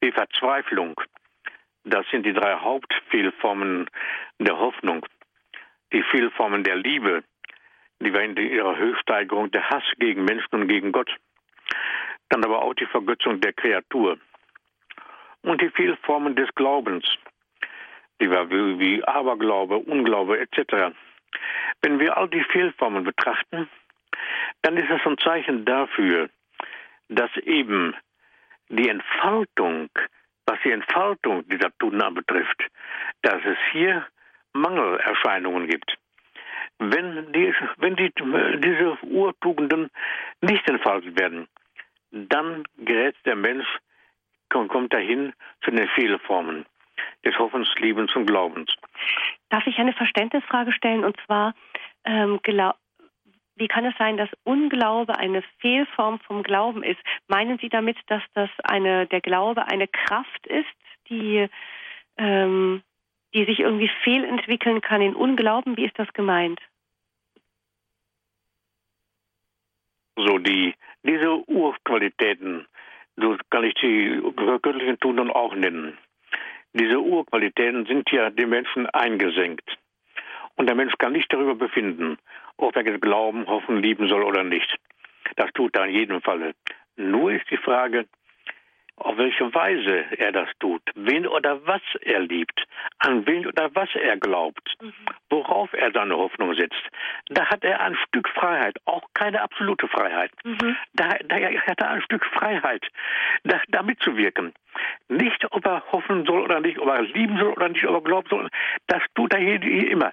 [0.00, 0.94] wie Verzweiflung.
[1.84, 3.88] Das sind die drei Hauptfehlformen
[4.38, 5.06] der Hoffnung.
[5.92, 7.22] Die Fehlformen der Liebe,
[8.00, 11.14] die war in ihrer Höchststeigerung der Hass gegen Menschen und gegen Gott.
[12.30, 14.18] Dann aber auch die Vergötzung der Kreatur.
[15.42, 17.04] Und die Fehlformen des Glaubens,
[18.20, 20.94] die war wie Aberglaube, Unglaube etc.
[21.82, 23.68] Wenn wir all die Fehlformen betrachten,
[24.62, 26.30] dann ist das ein Zeichen dafür,
[27.08, 27.94] dass eben
[28.70, 29.90] die Entfaltung,
[30.46, 32.62] was die Entfaltung dieser Tugend betrifft,
[33.22, 34.06] dass es hier
[34.52, 35.96] Mangelerscheinungen gibt.
[36.78, 38.12] Wenn, die, wenn die,
[38.58, 39.90] diese Urtugenden
[40.40, 41.48] nicht entfaltet werden,
[42.10, 43.66] dann gerät der Mensch,
[44.48, 45.32] kommt dahin
[45.64, 46.64] zu den Fehlformen
[47.24, 48.72] des Hoffens, Liebens und Glaubens.
[49.48, 51.04] Darf ich eine Verständnisfrage stellen?
[51.04, 51.54] Und zwar,
[52.04, 52.38] ähm,
[53.56, 57.00] wie kann es sein, dass Unglaube eine Fehlform vom Glauben ist?
[57.28, 60.66] Meinen Sie damit, dass das eine, der Glaube eine Kraft ist,
[61.08, 61.48] die,
[62.16, 62.82] ähm,
[63.32, 65.76] die sich irgendwie fehlentwickeln kann in Unglauben?
[65.76, 66.60] Wie ist das gemeint?
[70.16, 72.66] So, die, diese Urqualitäten,
[73.16, 74.20] so kann ich die
[74.62, 75.98] göttlichen Tugenden auch nennen.
[76.72, 79.78] Diese Urqualitäten sind ja den Menschen eingesenkt.
[80.56, 82.18] Und der Mensch kann nicht darüber befinden,
[82.56, 84.78] ob er glauben, hoffen, lieben soll oder nicht.
[85.36, 86.54] Das tut er in jedem Falle.
[86.96, 88.06] Nur ist die Frage,
[88.96, 92.64] auf welche Weise er das tut, wen oder was er liebt,
[92.98, 94.92] an wen oder was er glaubt, mhm.
[95.30, 96.82] worauf er er seine Hoffnung setzt,
[97.28, 100.30] da hat er ein Stück Freiheit, auch keine absolute Freiheit.
[100.44, 100.76] Mhm.
[100.94, 102.86] Da, da hat er ein Stück Freiheit,
[103.44, 104.52] da, da mitzuwirken.
[105.08, 108.00] Nicht, ob er hoffen soll oder nicht, ob er lieben soll oder nicht, ob er
[108.00, 108.48] glauben soll.
[108.86, 110.12] Das tut er hier, hier immer,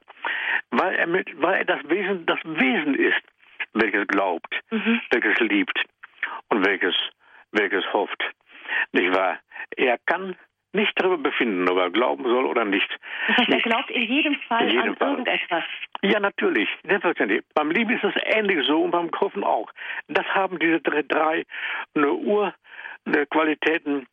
[0.70, 3.22] weil er, mit, weil er das Wesen, das Wesen ist,
[3.74, 5.02] welches glaubt, mhm.
[5.12, 5.84] welches liebt
[6.50, 6.96] und welches,
[7.52, 8.24] welches hofft.
[8.92, 9.40] Nicht wahr?
[9.76, 10.36] Er kann
[10.74, 12.90] nicht darüber befinden, ob er glauben soll oder nicht.
[13.28, 15.10] Das heißt, er glaubt in jedem Fall in jedem an Fall.
[15.10, 15.64] irgendetwas.
[16.02, 16.70] Ja, natürlich.
[16.84, 17.44] Selbstverständlich.
[17.54, 19.70] Beim Lieben ist es ähnlich so und beim Hoffen auch.
[20.08, 21.44] Das haben diese drei, drei
[23.06, 24.08] Urqualitäten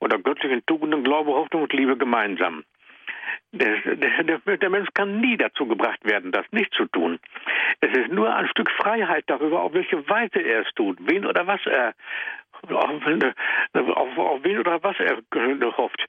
[0.00, 2.64] oder göttlichen Tugenden, Glaube, Hoffnung und Liebe gemeinsam.
[3.52, 7.18] Der, der, der, Mensch kann nie dazu gebracht werden, das nicht zu tun.
[7.80, 11.46] Es ist nur ein Stück Freiheit darüber, auf welche Weise er es tut, wen oder
[11.46, 11.94] was er
[12.62, 15.18] auf, auf, auf wen oder was er
[15.76, 16.04] hofft,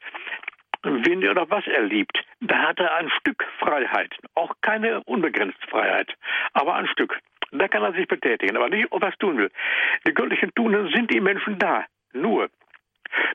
[0.83, 2.17] wen oder was er liebt.
[2.41, 6.13] Da hat er ein Stück Freiheit, auch keine unbegrenzte Freiheit,
[6.53, 7.19] aber ein Stück.
[7.51, 9.51] Da kann er sich betätigen, aber nicht, ob er es tun will.
[10.05, 11.85] Die göttlichen Tunen sind die Menschen da.
[12.13, 12.49] Nur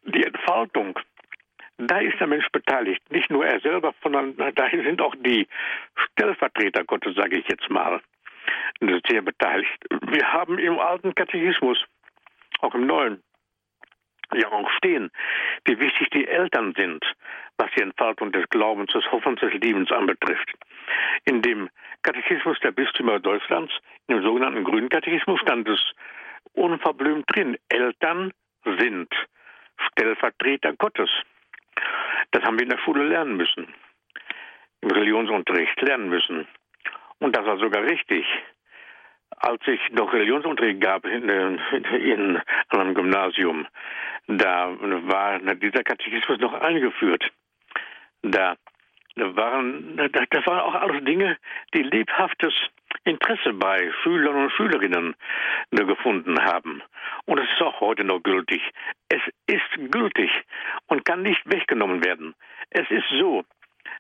[0.05, 0.99] die Entfaltung,
[1.79, 3.03] da ist der Mensch beteiligt.
[3.11, 5.49] Nicht nur er selber, sondern da sind auch die
[5.97, 8.01] Stellvertreter Gottes, sage ich jetzt mal,
[9.09, 9.85] sehr beteiligt.
[10.09, 11.83] Wir haben im alten Katechismus
[12.61, 13.23] auch im Neuen,
[14.33, 15.11] ja auch stehen,
[15.65, 17.05] wie wichtig die Eltern sind,
[17.59, 20.51] was die Entfaltung des Glaubens, des Hoffens, des Liebens anbetrifft.
[21.25, 21.69] In dem
[22.03, 23.73] Katechismus der Bistümer Deutschlands,
[24.09, 25.81] im sogenannten Grünen Katechismus, stand es
[26.53, 28.33] unverblümt drin, Eltern
[28.65, 29.09] sind
[29.91, 31.11] Stellvertreter Gottes.
[32.31, 33.73] Das haben wir in der Schule lernen müssen,
[34.81, 36.47] im Religionsunterricht lernen müssen.
[37.19, 38.27] Und das war sogar richtig
[39.39, 43.67] als ich noch Religionsunterricht gab in, in, einem Gymnasium,
[44.27, 47.31] da war dieser Katechismus noch eingeführt.
[48.23, 48.57] Da,
[49.17, 51.37] da waren, das waren auch alles Dinge,
[51.75, 52.55] die lebhaftes
[53.05, 55.15] Interesse bei Schülern und Schülerinnen
[55.71, 56.83] gefunden haben.
[57.27, 58.63] Und es ist auch heute noch gültig.
[59.09, 60.31] Es ist gültig
[60.87, 62.35] und kann nicht weggenommen werden.
[62.71, 63.45] Es ist so,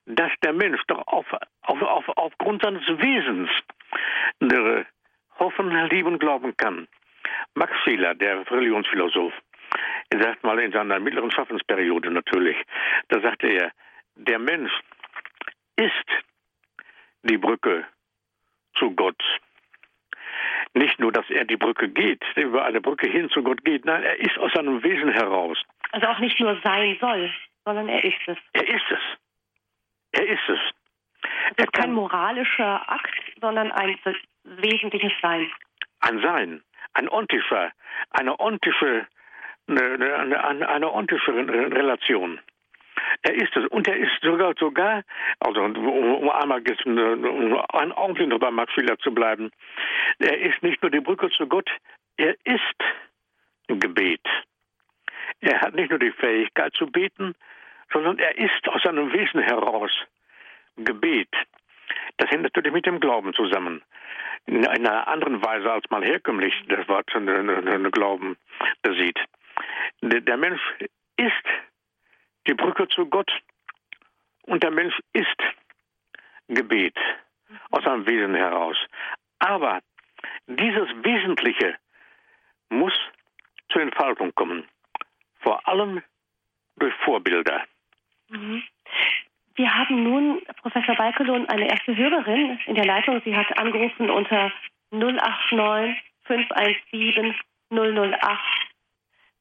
[0.06, 1.26] dass der Mensch doch auf,
[1.62, 3.50] auf, auf, aufgrund seines Wesens
[5.44, 6.88] hoffen, lieben, glauben kann.
[7.54, 9.35] Max Scheler, der Religionsphilosoph,
[10.11, 12.57] er sagt mal in seiner mittleren Schaffensperiode natürlich,
[13.09, 13.72] da sagte er,
[14.16, 14.72] der Mensch
[15.76, 16.09] ist
[17.22, 17.85] die Brücke
[18.76, 19.22] zu Gott.
[20.72, 24.02] Nicht nur, dass er die Brücke geht, über eine Brücke hin zu Gott geht, nein,
[24.02, 25.59] er ist aus seinem Wesen heraus.
[25.92, 27.33] Also auch nicht nur sein soll,
[27.64, 28.38] sondern er ist es.
[28.54, 29.00] Er ist es.
[30.12, 30.59] Er ist es.
[31.56, 33.98] Es ist kein moralischer Akt, sondern ein
[34.44, 35.50] wesentliches Sein.
[36.00, 36.62] Ein Sein,
[36.94, 37.72] ein ontischer,
[38.10, 39.06] eine ontische,
[39.66, 42.40] eine, eine, eine ontische Relation.
[43.22, 43.66] Er ist es.
[43.68, 45.02] Und er ist sogar, sogar,
[45.40, 49.50] also um einmal jetzt einen Augenblick noch bei Max Schiller zu bleiben,
[50.18, 51.70] er ist nicht nur die Brücke zu Gott,
[52.16, 52.78] er ist
[53.68, 54.26] Gebet.
[55.40, 57.34] Er hat nicht nur die Fähigkeit zu beten,
[57.92, 59.92] sondern er ist aus seinem Wesen heraus
[60.76, 61.28] Gebet.
[62.16, 63.82] Das hängt natürlich mit dem Glauben zusammen
[64.46, 67.10] in einer anderen Weise als man herkömmlich das Wort
[67.90, 68.37] Glauben
[68.84, 69.18] sieht.
[70.02, 70.60] Der Mensch
[71.16, 71.32] ist
[72.46, 73.30] die Brücke zu Gott
[74.42, 75.37] und der Mensch ist
[76.48, 76.96] Gebet
[77.70, 78.76] aus seinem Wesen heraus.
[79.38, 79.80] Aber
[80.46, 81.76] dieses Wesentliche
[82.68, 82.92] muss
[83.70, 84.68] zur Entfaltung kommen,
[85.40, 86.02] vor allem
[86.76, 87.64] durch Vorbilder.
[88.28, 88.62] Mhm.
[89.56, 93.20] Wir haben nun, Professor Balkelon, eine erste Hörerin in der Leitung.
[93.24, 94.50] Sie hat angerufen unter
[94.90, 97.34] 089 517
[97.70, 98.40] 008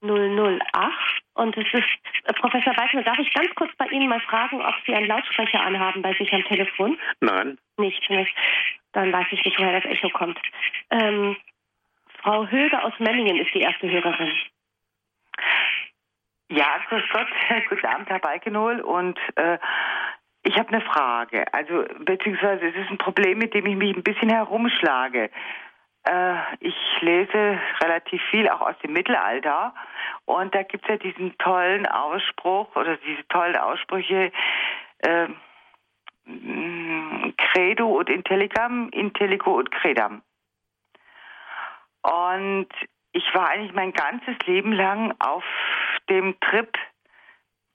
[0.02, 1.24] 008.
[1.36, 1.88] Und es ist,
[2.26, 5.62] äh, Professor Balkelon, darf ich ganz kurz bei Ihnen mal fragen, ob Sie einen Lautsprecher
[5.62, 7.00] anhaben bei sich am Telefon?
[7.22, 7.58] Nein.
[7.78, 8.36] Nicht, nicht.
[8.92, 10.40] Dann weiß ich nicht, woher das Echo kommt.
[10.92, 11.36] Ähm,
[12.22, 14.32] Frau Höger aus Memmingen ist die erste Hörerin.
[16.50, 17.28] Ja, grüß Gott,
[17.70, 18.82] guten Abend, Herr Balkenol.
[18.82, 19.58] Und äh,
[20.44, 21.46] ich habe eine Frage.
[21.54, 25.30] Also, beziehungsweise es ist ein Problem, mit dem ich mich ein bisschen herumschlage.
[26.04, 29.74] Äh, ich lese relativ viel auch aus dem Mittelalter.
[30.26, 34.32] Und da gibt es ja diesen tollen Ausspruch oder diese tollen Aussprüche.
[35.00, 35.28] Äh,
[37.38, 40.22] Credo und Intelligam, Intelligo und Credam.
[42.02, 42.70] Und
[43.14, 45.44] ich war eigentlich mein ganzes Leben lang auf
[46.10, 46.78] dem Trip,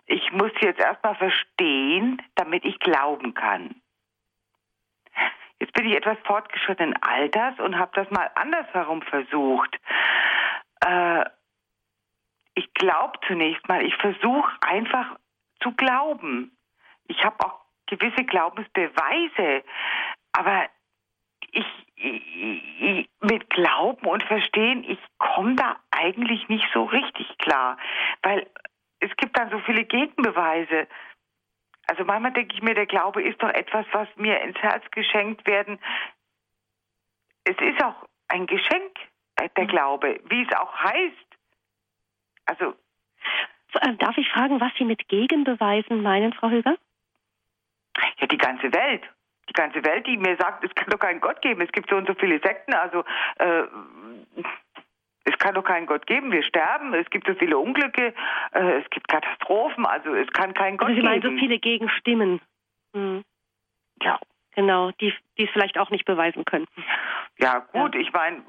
[0.07, 3.81] ich muss jetzt erstmal verstehen, damit ich glauben kann.
[5.61, 9.77] Jetzt bin ich etwas fortgeschrittenen Alters und habe das mal andersherum versucht.
[10.85, 11.25] Äh,
[12.55, 15.19] ich glaube zunächst mal, ich versuche einfach
[15.63, 16.57] zu glauben.
[17.07, 19.65] Ich habe auch gewisse Glaubensbeweise,
[20.33, 20.67] Aber
[21.51, 21.67] ich,
[23.21, 27.77] mit Glauben und Verstehen, ich komme da eigentlich nicht so richtig klar,
[28.23, 28.47] weil
[29.01, 30.87] es gibt dann so viele Gegenbeweise.
[31.87, 35.47] Also manchmal denke ich mir, der Glaube ist doch etwas, was mir ins Herz geschenkt
[35.47, 35.79] werden.
[37.45, 38.99] Es ist auch ein Geschenk,
[39.37, 39.69] äh, der mhm.
[39.69, 41.39] Glaube, wie es auch heißt.
[42.47, 42.75] Also
[43.81, 46.77] äh, Darf ich fragen, was Sie mit Gegenbeweisen meinen, Frau Höger?
[48.19, 49.03] Ja, die ganze Welt.
[49.49, 51.61] Die ganze Welt, die mir sagt, es kann doch keinen Gott geben.
[51.61, 53.05] Es gibt so und so viele Sekten, also
[53.37, 53.65] äh,
[55.25, 56.33] es kann doch keinen Gott geben.
[56.33, 58.15] Wir sterben, es gibt so viele Unglücke,
[58.53, 62.41] äh, es gibt Katastrophen, also es kann keinen Gott also Sie meinen so viele Gegenstimmen.
[62.95, 63.25] Hm.
[64.03, 64.19] Ja.
[64.55, 66.85] Genau, die, die es vielleicht auch nicht beweisen könnten.
[67.39, 68.01] Ja, gut, ja.
[68.01, 68.43] ich meine.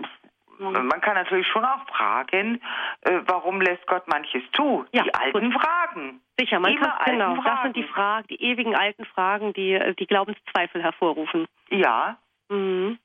[0.59, 2.61] Man kann natürlich schon auch fragen,
[3.01, 4.85] äh, warum lässt Gott manches zu?
[4.91, 5.61] Ja, die alten gut.
[5.61, 6.21] Fragen.
[6.37, 7.35] Sicher, man kann genau.
[7.35, 7.43] Fragen.
[7.43, 11.47] Das sind die Fragen, die ewigen alten Fragen, die äh, die Glaubenszweifel hervorrufen.
[11.69, 12.17] Ja.
[12.49, 12.99] Mhm.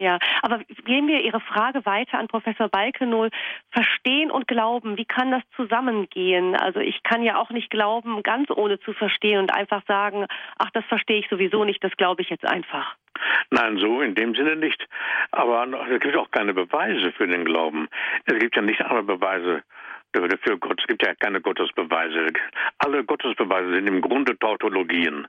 [0.00, 3.28] Ja, aber gehen wir Ihre Frage weiter an Professor Balkenohl.
[3.70, 6.56] Verstehen und glauben, wie kann das zusammengehen?
[6.56, 10.26] Also ich kann ja auch nicht glauben, ganz ohne zu verstehen und einfach sagen,
[10.58, 12.96] ach, das verstehe ich sowieso nicht, das glaube ich jetzt einfach.
[13.50, 14.88] Nein, so in dem Sinne nicht.
[15.32, 17.88] Aber es gibt auch keine Beweise für den Glauben.
[18.24, 19.62] Es gibt ja nicht andere Beweise
[20.42, 20.80] für Gott.
[20.80, 22.32] Es gibt ja keine Gottesbeweise.
[22.78, 25.26] Alle Gottesbeweise sind im Grunde Tautologien.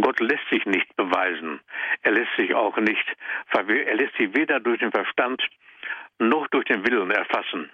[0.00, 1.60] Gott lässt sich nicht beweisen.
[2.02, 3.04] Er lässt sich auch nicht,
[3.52, 5.42] er lässt sich weder durch den Verstand
[6.18, 7.70] noch durch den Willen erfassen.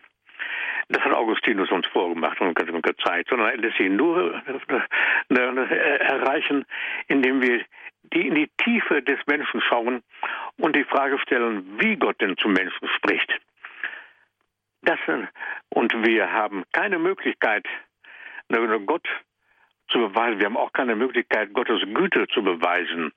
[0.89, 6.65] Das hat Augustinus uns vorgemacht und gezeigt, sondern er lässt sich nur äh, erreichen,
[7.09, 7.63] indem wir
[8.15, 10.03] die in die Tiefe des Menschen schauen
[10.57, 13.39] und die Frage stellen, wie Gott denn zum Menschen spricht.
[14.83, 14.99] Das,
[15.71, 17.67] und wir haben keine Möglichkeit,
[18.87, 19.07] Gott
[19.89, 20.39] zu beweisen.
[20.39, 23.13] Wir haben auch keine Möglichkeit, Gottes Güte zu beweisen.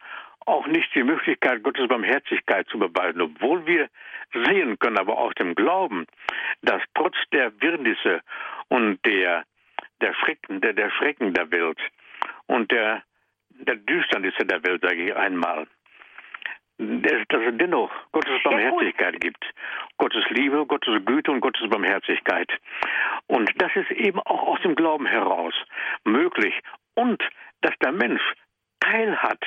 [0.45, 3.89] Auch nicht die Möglichkeit, Gottes Barmherzigkeit zu beweisen, obwohl wir
[4.33, 6.07] sehen können, aber aus dem Glauben,
[6.61, 8.21] dass trotz der Wirrnisse
[8.69, 9.45] und der,
[10.01, 11.79] der, Schrecken, der, der Schrecken der Welt
[12.47, 13.03] und der
[13.67, 15.67] der Düsternisse der Welt, sage ich einmal,
[16.77, 19.43] dass es dennoch Gottes Barmherzigkeit ja, gibt.
[19.97, 22.51] Gottes Liebe, Gottes Güte und Gottes Barmherzigkeit.
[23.27, 25.53] Und das ist eben auch aus dem Glauben heraus
[26.03, 26.53] möglich.
[26.95, 27.21] Und
[27.61, 28.21] dass der Mensch
[28.79, 29.43] Teil hat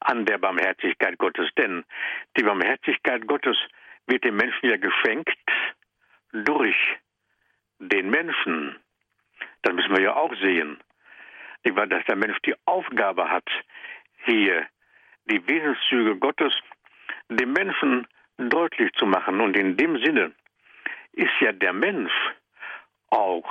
[0.00, 1.48] an der Barmherzigkeit Gottes.
[1.56, 1.84] Denn
[2.36, 3.56] die Barmherzigkeit Gottes
[4.06, 5.38] wird dem Menschen ja geschenkt
[6.32, 6.76] durch
[7.78, 8.76] den Menschen.
[9.62, 10.78] Das müssen wir ja auch sehen
[11.64, 13.48] dass der Mensch die Aufgabe hat,
[14.24, 14.66] hier
[15.26, 16.52] die Wesenszüge Gottes
[17.28, 18.06] dem Menschen
[18.36, 19.40] deutlich zu machen.
[19.40, 20.32] Und in dem Sinne
[21.12, 22.12] ist ja der Mensch
[23.08, 23.48] auch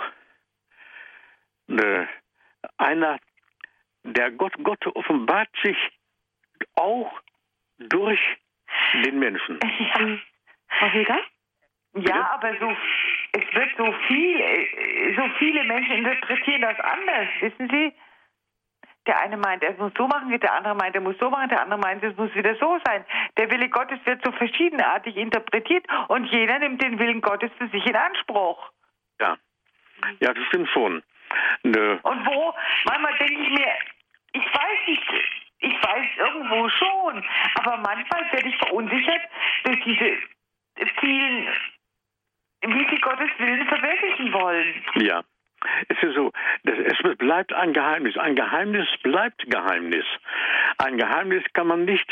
[1.69, 2.05] äh,
[2.77, 3.19] einer,
[4.03, 5.77] der Gott, Gott offenbart sich
[6.75, 7.21] auch
[7.79, 8.19] durch
[9.03, 9.59] den Menschen.
[9.61, 10.17] Ja.
[10.79, 11.19] Frau Hilger?
[11.95, 12.75] Ja, aber so,
[13.33, 17.93] es wird so viel, so viele Menschen interpretieren das anders, wissen Sie?
[19.05, 21.61] Der eine meint, er muss so machen, der andere meint, er muss so machen, der
[21.61, 23.03] andere meint, es muss wieder so sein.
[23.37, 27.85] Der Wille Gottes wird so verschiedenartig interpretiert und jeder nimmt den Willen Gottes für sich
[27.85, 28.71] in Anspruch.
[29.19, 29.37] Ja,
[30.19, 31.03] ja, das stimmt schon.
[31.63, 31.97] Nö.
[32.03, 32.53] Und wo,
[32.85, 33.73] manchmal denke ich mir,
[34.33, 35.03] ich weiß nicht,
[35.59, 37.23] ich weiß irgendwo schon,
[37.55, 39.21] aber manchmal werde ich verunsichert
[39.63, 40.17] durch diese
[40.99, 41.47] vielen,
[42.61, 44.83] wie sie Gottes Willen verwirklichen wollen.
[44.95, 45.23] Ja.
[45.87, 46.31] Es ist so,
[46.63, 48.17] es bleibt ein Geheimnis.
[48.17, 50.05] Ein Geheimnis bleibt Geheimnis.
[50.77, 52.09] Ein Geheimnis kann man nicht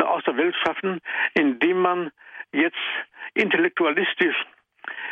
[0.00, 1.00] aus der Welt schaffen,
[1.34, 2.10] indem man
[2.52, 2.76] jetzt
[3.34, 4.36] intellektualistisch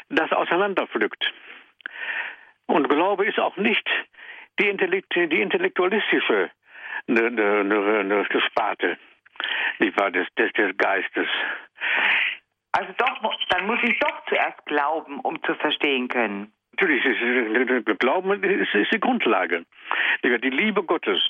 [0.09, 1.33] das auseinanderpflückt.
[2.67, 3.89] Und Glaube ist auch nicht
[4.59, 6.51] die, Intellekt, die intellektualistische
[7.07, 8.99] ne, ne, ne, ne Sparte
[9.79, 11.29] des, des, des Geistes.
[12.73, 16.53] Also doch, dann muss ich doch zuerst glauben, um zu verstehen können.
[16.79, 19.65] Natürlich, Glauben ist, ist die Grundlage.
[20.23, 21.27] Die Liebe Gottes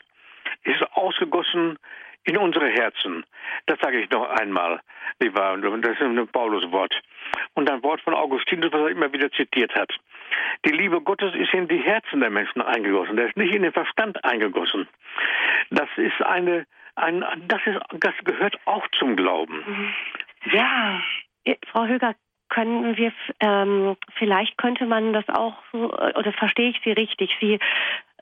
[0.65, 1.79] ist ausgegossen
[2.25, 3.25] in unsere Herzen.
[3.67, 4.81] Das sage ich noch einmal.
[5.21, 7.01] Das ist ein Paulus-Wort.
[7.55, 9.93] Und ein Wort von Augustinus, was er immer wieder zitiert hat.
[10.65, 13.17] Die Liebe Gottes ist in die Herzen der Menschen eingegossen.
[13.17, 14.89] Der ist nicht in den Verstand eingegossen.
[15.71, 19.95] Das ist eine, ein, das ist, das gehört auch zum Glauben.
[20.53, 21.01] Ja.
[21.69, 22.15] Frau Höger,
[22.49, 27.31] können wir, ähm, vielleicht könnte man das auch so, oder verstehe ich Sie richtig?
[27.41, 27.59] Sie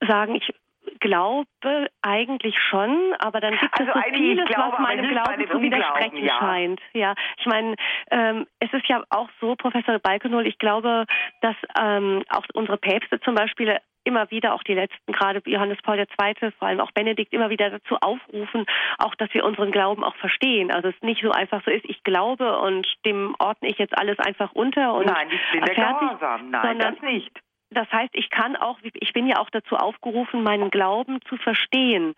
[0.01, 0.53] sagen, ich
[1.01, 5.61] glaube eigentlich schon, aber dann gibt also es so vieles, glaube, was meinem Glauben zu
[5.61, 6.39] widersprechen ja.
[6.39, 6.81] scheint.
[6.93, 7.75] Ja, ich meine,
[8.11, 11.07] ähm, es ist ja auch so, Professor Balkenol, ich glaube,
[11.41, 15.99] dass ähm, auch unsere Päpste zum Beispiel immer wieder, auch die letzten, gerade Johannes Paul
[15.99, 18.67] II., vor allem auch Benedikt, immer wieder dazu aufrufen,
[18.99, 20.71] auch, dass wir unseren Glauben auch verstehen.
[20.71, 24.19] Also es nicht so einfach so ist, ich glaube und dem ordne ich jetzt alles
[24.19, 26.51] einfach unter und Nein, ich bin der Gehorsam.
[26.51, 27.31] Nein, das nicht.
[27.71, 32.15] Das heißt, ich kann auch, ich bin ja auch dazu aufgerufen, meinen Glauben zu verstehen.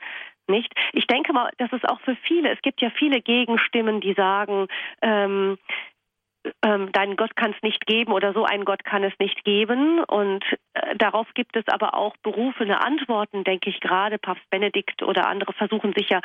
[0.49, 0.73] Nicht?
[0.93, 2.53] Ich denke mal, das ist auch für viele.
[2.53, 4.69] Es gibt ja viele Gegenstimmen, die sagen,
[5.03, 5.59] ähm,
[6.63, 10.03] ähm, deinen Gott kann es nicht geben oder so einen Gott kann es nicht geben.
[10.05, 10.45] Und
[10.75, 13.81] äh, darauf gibt es aber auch berufene Antworten, denke ich.
[13.81, 16.21] Gerade Papst Benedikt oder andere versuchen sich ja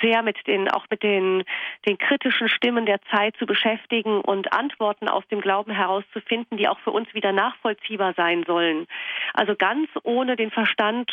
[0.00, 1.44] sehr mit den, auch mit den,
[1.86, 6.78] den kritischen Stimmen der Zeit zu beschäftigen und Antworten aus dem Glauben herauszufinden, die auch
[6.80, 8.86] für uns wieder nachvollziehbar sein sollen.
[9.32, 11.10] Also ganz ohne den Verstand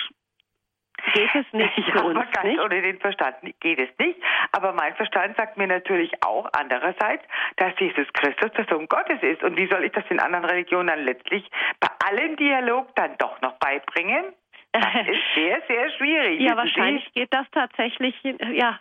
[1.14, 2.32] geht es nicht ja, für uns.
[2.32, 2.60] Ganz nicht?
[2.60, 4.20] ohne den Verstand geht es nicht.
[4.52, 7.24] Aber mein Verstand sagt mir natürlich auch andererseits,
[7.58, 9.44] dass Jesus Christus der Sohn Gottes ist.
[9.44, 11.50] Und wie soll ich das in anderen Religionen dann letztlich
[11.80, 14.34] bei allem Dialog dann doch noch beibringen?
[14.74, 16.40] Das ist sehr, sehr schwierig.
[16.40, 17.20] Ja, wahrscheinlich Sie?
[17.20, 18.16] geht das tatsächlich,
[18.54, 18.80] ja,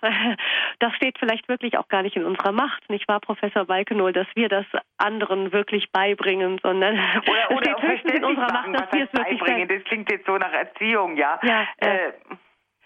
[0.79, 4.29] das steht vielleicht wirklich auch gar nicht in unserer Macht, nicht wahr, Professor Balkenohl, dass
[4.35, 4.67] wir das
[4.99, 9.13] anderen wirklich beibringen, sondern oder, oder steht höchstens in unserer machen, Macht, dass wir es
[9.13, 9.69] wirklich beibringen.
[9.69, 11.41] Das klingt jetzt so nach Erziehung, ja.
[11.43, 12.13] ja äh,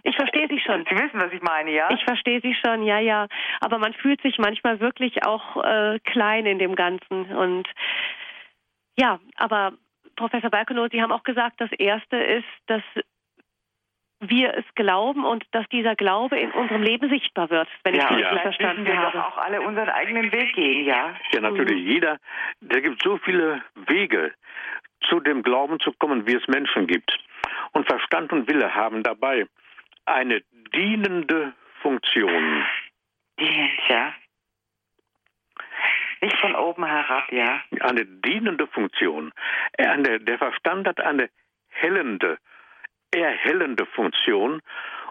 [0.04, 0.84] ich verstehe Sie schon.
[0.84, 1.88] Sie wissen, was ich meine, ja?
[1.90, 3.26] Ich verstehe Sie schon, ja, ja.
[3.60, 7.34] Aber man fühlt sich manchmal wirklich auch äh, klein in dem Ganzen.
[7.34, 7.66] Und
[8.98, 9.72] ja, aber
[10.16, 12.82] Professor Balkenow, Sie haben auch gesagt, das Erste ist, dass
[14.20, 18.08] wir es glauben und dass dieser Glaube in unserem Leben sichtbar wird, wenn ja, ich
[18.08, 18.38] das ja.
[18.38, 19.18] verstanden wir habe.
[19.18, 21.14] Doch auch alle unseren eigenen Weg gehen, ja.
[21.32, 21.82] Ja, natürlich.
[21.82, 21.90] Mhm.
[21.90, 22.18] Jeder,
[22.60, 24.32] da gibt so viele Wege,
[25.08, 27.18] zu dem Glauben zu kommen, wie es Menschen gibt.
[27.72, 29.46] Und Verstand und Wille haben dabei
[30.06, 30.42] eine
[30.74, 31.52] dienende
[31.82, 32.64] Funktion.
[33.38, 34.14] Dienend, ja.
[36.24, 37.60] Nicht von oben herab, ja.
[37.80, 39.30] Eine dienende Funktion.
[39.76, 41.28] Eine, der Verstand hat eine
[41.68, 42.38] hellende,
[43.14, 44.62] erhellende Funktion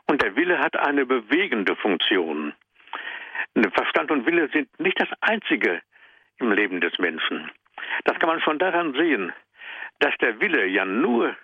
[0.07, 2.53] und der Wille hat eine bewegende Funktion.
[3.73, 5.83] Verstand und Wille sind nicht das Einzige
[6.37, 7.51] im Leben des Menschen.
[8.05, 9.31] Das kann man schon daran sehen,
[9.99, 11.35] dass der Wille ja nur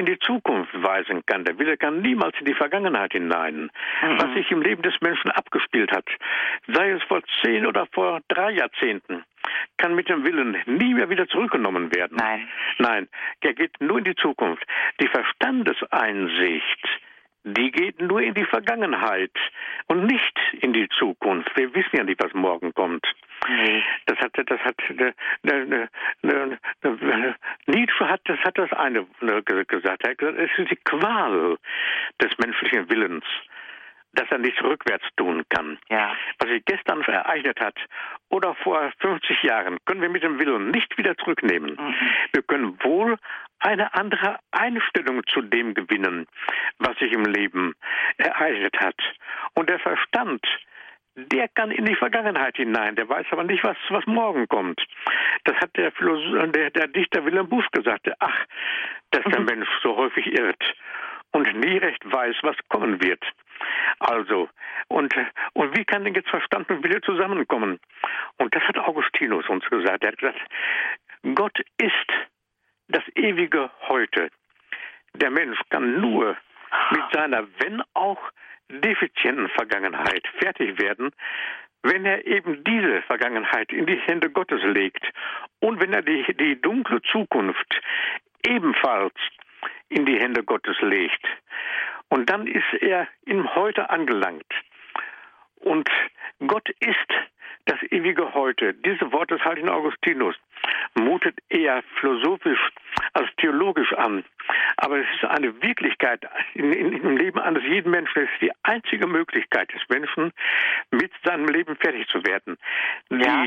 [0.00, 1.44] in die Zukunft weisen kann.
[1.44, 3.70] Der Wille kann niemals in die Vergangenheit hinein.
[4.02, 4.18] Mhm.
[4.18, 6.06] Was sich im Leben des Menschen abgespielt hat,
[6.66, 9.24] sei es vor zehn oder vor drei Jahrzehnten,
[9.76, 12.16] kann mit dem Willen nie mehr wieder zurückgenommen werden.
[12.18, 12.48] Nein.
[12.78, 13.08] Nein,
[13.42, 14.64] der geht nur in die Zukunft.
[15.00, 16.88] Die Verstandeseinsicht,
[17.44, 19.32] die geht nur in die Vergangenheit
[19.86, 21.50] und nicht in die Zukunft.
[21.56, 23.06] Wir wissen ja nicht, was morgen kommt.
[23.48, 23.82] Nee.
[24.06, 25.88] Das hat, das hat, ne, ne,
[26.22, 27.36] ne,
[27.66, 29.06] Nietzsche hat, das hat das eine
[29.42, 30.04] gesagt.
[30.04, 31.56] Er hat gesagt, es ist die Qual
[32.20, 33.24] des menschlichen Willens
[34.12, 35.78] dass er nichts rückwärts tun kann.
[35.88, 36.16] Ja.
[36.38, 37.76] Was sich gestern ereignet hat
[38.28, 41.76] oder vor 50 Jahren, können wir mit dem Willen nicht wieder zurücknehmen.
[41.78, 41.94] Mhm.
[42.32, 43.16] Wir können wohl
[43.60, 46.26] eine andere Einstellung zu dem gewinnen,
[46.78, 47.74] was sich im Leben
[48.16, 48.96] ereignet hat.
[49.54, 50.44] Und der Verstand,
[51.16, 54.80] der kann in die Vergangenheit hinein, der weiß aber nicht, was, was morgen kommt.
[55.44, 58.08] Das hat der, Philosoph, der, der Dichter Wilhelm Busch gesagt.
[58.20, 58.46] Ach,
[59.10, 59.46] dass der mhm.
[59.46, 60.62] Mensch so häufig irrt
[61.32, 63.22] und nie recht weiß, was kommen wird.
[63.98, 64.48] Also,
[64.88, 65.14] und,
[65.52, 67.78] und wie kann denn jetzt Verstand und Wille zusammenkommen?
[68.38, 70.02] Und das hat Augustinus uns gesagt.
[70.02, 70.40] Er hat gesagt,
[71.34, 71.92] Gott ist
[72.88, 74.30] das ewige Heute.
[75.14, 76.36] Der Mensch kann nur
[76.90, 78.20] mit seiner, wenn auch
[78.70, 81.10] defizienten Vergangenheit fertig werden,
[81.82, 85.04] wenn er eben diese Vergangenheit in die Hände Gottes legt
[85.60, 87.80] und wenn er die, die dunkle Zukunft
[88.46, 89.14] ebenfalls
[89.88, 91.24] in die Hände Gottes legt.
[92.08, 94.52] Und dann ist er im Heute angelangt.
[95.60, 95.88] Und
[96.46, 96.96] Gott ist
[97.66, 98.74] das ewige Heute.
[98.74, 100.34] Diese Worte des heiligen Augustinus
[100.94, 102.60] mutet eher philosophisch
[103.12, 104.24] als theologisch an.
[104.76, 108.22] Aber es ist eine Wirklichkeit in, in, im Leben eines jeden Menschen.
[108.22, 110.32] Es ist die einzige Möglichkeit des Menschen,
[110.90, 112.56] mit seinem Leben fertig zu werden.
[113.10, 113.44] Ja,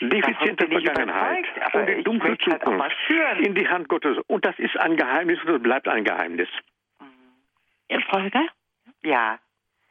[0.00, 1.44] die defiziente Vergangenheit
[1.74, 4.18] und die dunkle Zukunft halt in die Hand Gottes.
[4.26, 6.48] Und das ist ein Geheimnis und es bleibt ein Geheimnis.
[9.02, 9.38] Ja,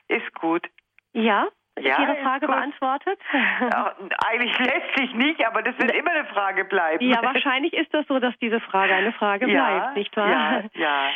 [0.07, 0.67] ist gut.
[1.13, 1.47] Ja,
[1.79, 3.19] ja, Ihre Frage beantwortet?
[3.33, 3.95] Ja,
[4.25, 7.05] eigentlich lässt sich nicht, aber das wird immer eine Frage bleiben.
[7.05, 10.29] Ja, wahrscheinlich ist das so, dass diese Frage eine Frage ja, bleibt, nicht wahr?
[10.29, 11.09] Ja, ja.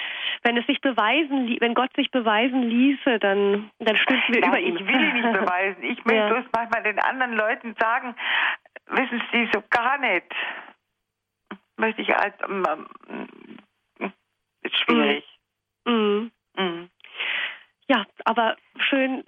[0.44, 4.60] Wenn es sich beweisen, wenn Gott sich beweisen ließe, dann, dann stünden wir Nein, über
[4.60, 4.76] ihn.
[4.76, 5.84] Ich will ihn nicht beweisen.
[5.84, 6.40] Ich möchte ja.
[6.40, 8.16] es manchmal den anderen Leuten sagen,
[8.88, 10.34] wissen Sie so gar nicht.
[11.78, 12.66] Möchte ich als, ähm,
[14.00, 14.14] ähm,
[14.62, 15.26] ist schwierig.
[15.86, 16.32] Mhm.
[16.58, 16.90] Mhm.
[17.88, 19.24] Ja, aber schön,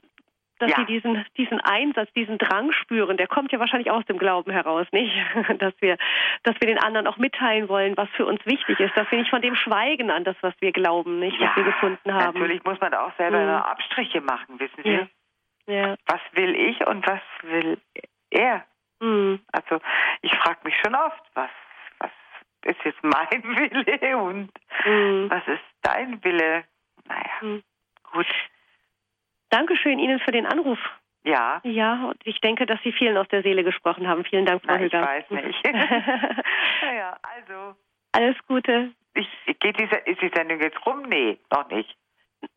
[0.62, 0.78] dass Ja.
[0.78, 4.88] sie diesen, diesen Einsatz, diesen Drang spüren, der kommt ja wahrscheinlich aus dem Glauben heraus,
[4.92, 5.12] nicht?
[5.60, 5.98] Dass wir,
[6.44, 9.30] dass wir den anderen auch mitteilen wollen, was für uns wichtig ist, dass wir nicht
[9.30, 12.34] von dem schweigen an das, was wir glauben, nicht, was wir gefunden haben.
[12.40, 13.50] Natürlich muss man auch selber Mhm.
[13.50, 14.90] Abstriche machen, wissen Sie?
[14.92, 15.08] Ja.
[15.68, 15.96] Ja.
[16.08, 17.80] Was will ich und was will
[18.30, 18.66] er?
[19.00, 19.40] Mhm.
[19.52, 19.80] Also
[20.22, 21.50] ich frage mich schon oft, was,
[22.00, 22.12] was
[22.66, 24.50] ist jetzt mein Wille und
[24.86, 25.30] Mhm.
[25.30, 26.64] was ist dein Wille?
[27.08, 27.64] Naja, Mhm.
[28.12, 28.28] gut.
[29.52, 30.80] Dankeschön Ihnen für den Anruf.
[31.24, 34.26] Ja, Ja, und ich denke, dass Sie vielen aus der Seele gesprochen haben.
[34.26, 35.02] Vielen Dank, Frau na, ich Hüger.
[35.04, 35.64] weiß nicht.
[36.82, 37.76] naja, also,
[38.14, 38.92] Alles Gute.
[39.14, 39.28] ich,
[39.60, 41.04] geht diese, ist die Sendung jetzt rum?
[41.04, 41.96] Nee, noch nicht.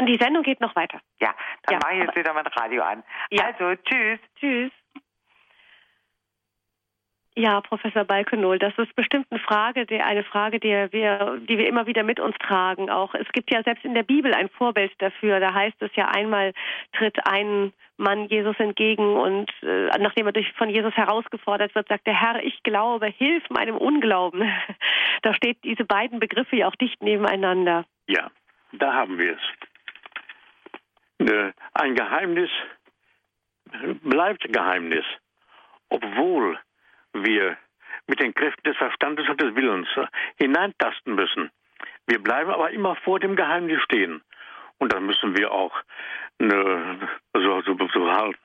[0.01, 0.99] Die Sendung geht noch weiter.
[1.21, 1.35] Ja,
[1.65, 3.03] dann Ja, mache ich jetzt wieder mein Radio an.
[3.31, 3.45] Ja.
[3.45, 4.19] Also, tschüss.
[4.41, 4.73] Tschüss.
[7.37, 11.67] Ja, Professor Balkenol, das ist bestimmt eine Frage, die, eine Frage, die wir, die wir
[11.67, 12.91] immer wieder mit uns tragen.
[12.91, 15.41] Auch es gibt ja selbst in der Bibel ein Vorbild dafür.
[15.41, 16.53] Da heißt es ja einmal
[16.93, 22.07] tritt ein Mann Jesus entgegen und äh, nachdem er durch, von Jesus herausgefordert wird, sagt
[22.07, 24.49] der Herr, ich glaube, hilf meinem Unglauben.
[25.23, 27.87] Da steht diese beiden Begriffe ja auch dicht nebeneinander.
[28.09, 28.31] Ja,
[28.73, 29.39] da haben wir
[31.19, 31.31] es.
[31.31, 32.51] Äh, Ein Geheimnis
[34.03, 35.05] bleibt Geheimnis,
[35.89, 36.59] obwohl
[37.15, 37.57] wir
[38.07, 39.89] mit den Kräften des Verstandes und des Willens
[40.39, 41.51] hineintasten müssen.
[42.07, 44.23] Wir bleiben aber immer vor dem Geheimnis stehen.
[44.79, 45.75] Und das müssen wir auch
[46.39, 46.47] äh,
[47.35, 48.39] so, so, so halten.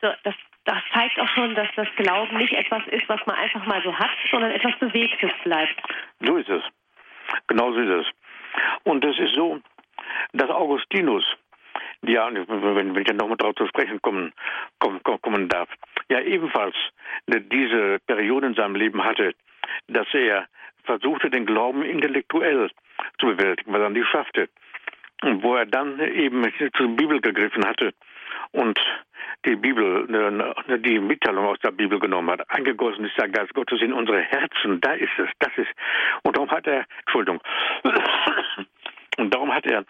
[0.00, 0.34] So, das,
[0.64, 3.96] das zeigt auch schon, dass das Glauben nicht etwas ist, was man einfach mal so
[3.98, 5.74] hat, sondern etwas Bewegtes bleibt.
[6.20, 6.62] So ist es.
[7.46, 8.06] Genau so ist es.
[8.84, 9.60] Und es ist so,
[10.32, 11.24] dass Augustinus,
[12.02, 14.32] ja, wenn, wenn ich nochmal darauf zu sprechen kommen,
[14.78, 15.68] kommen, kommen darf,
[16.10, 16.74] ja ebenfalls
[17.26, 19.34] diese Periode in seinem Leben hatte,
[19.88, 20.46] dass er
[20.84, 22.70] versuchte, den Glauben intellektuell
[23.18, 24.48] zu bewältigen, was er nicht schaffte.
[25.22, 26.44] Und wo er dann eben
[26.76, 27.92] zur Bibel gegriffen hatte
[28.52, 28.78] und
[29.44, 30.06] die Bibel,
[30.68, 32.48] äh, die Mitteilung aus der Bibel genommen hat.
[32.50, 34.80] Eingegossen ist der Geist Gottes in unsere Herzen.
[34.80, 35.28] Da ist es.
[35.38, 35.70] Das ist.
[36.22, 37.40] Und darum hat er, Entschuldigung,
[39.18, 39.84] und darum hat er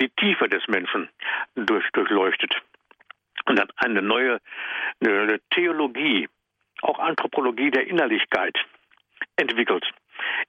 [0.00, 1.08] die Tiefe des Menschen
[1.54, 2.54] durch, durchleuchtet
[3.46, 4.40] und hat eine neue
[5.00, 6.28] eine Theologie,
[6.82, 8.56] auch Anthropologie der Innerlichkeit
[9.36, 9.84] entwickelt.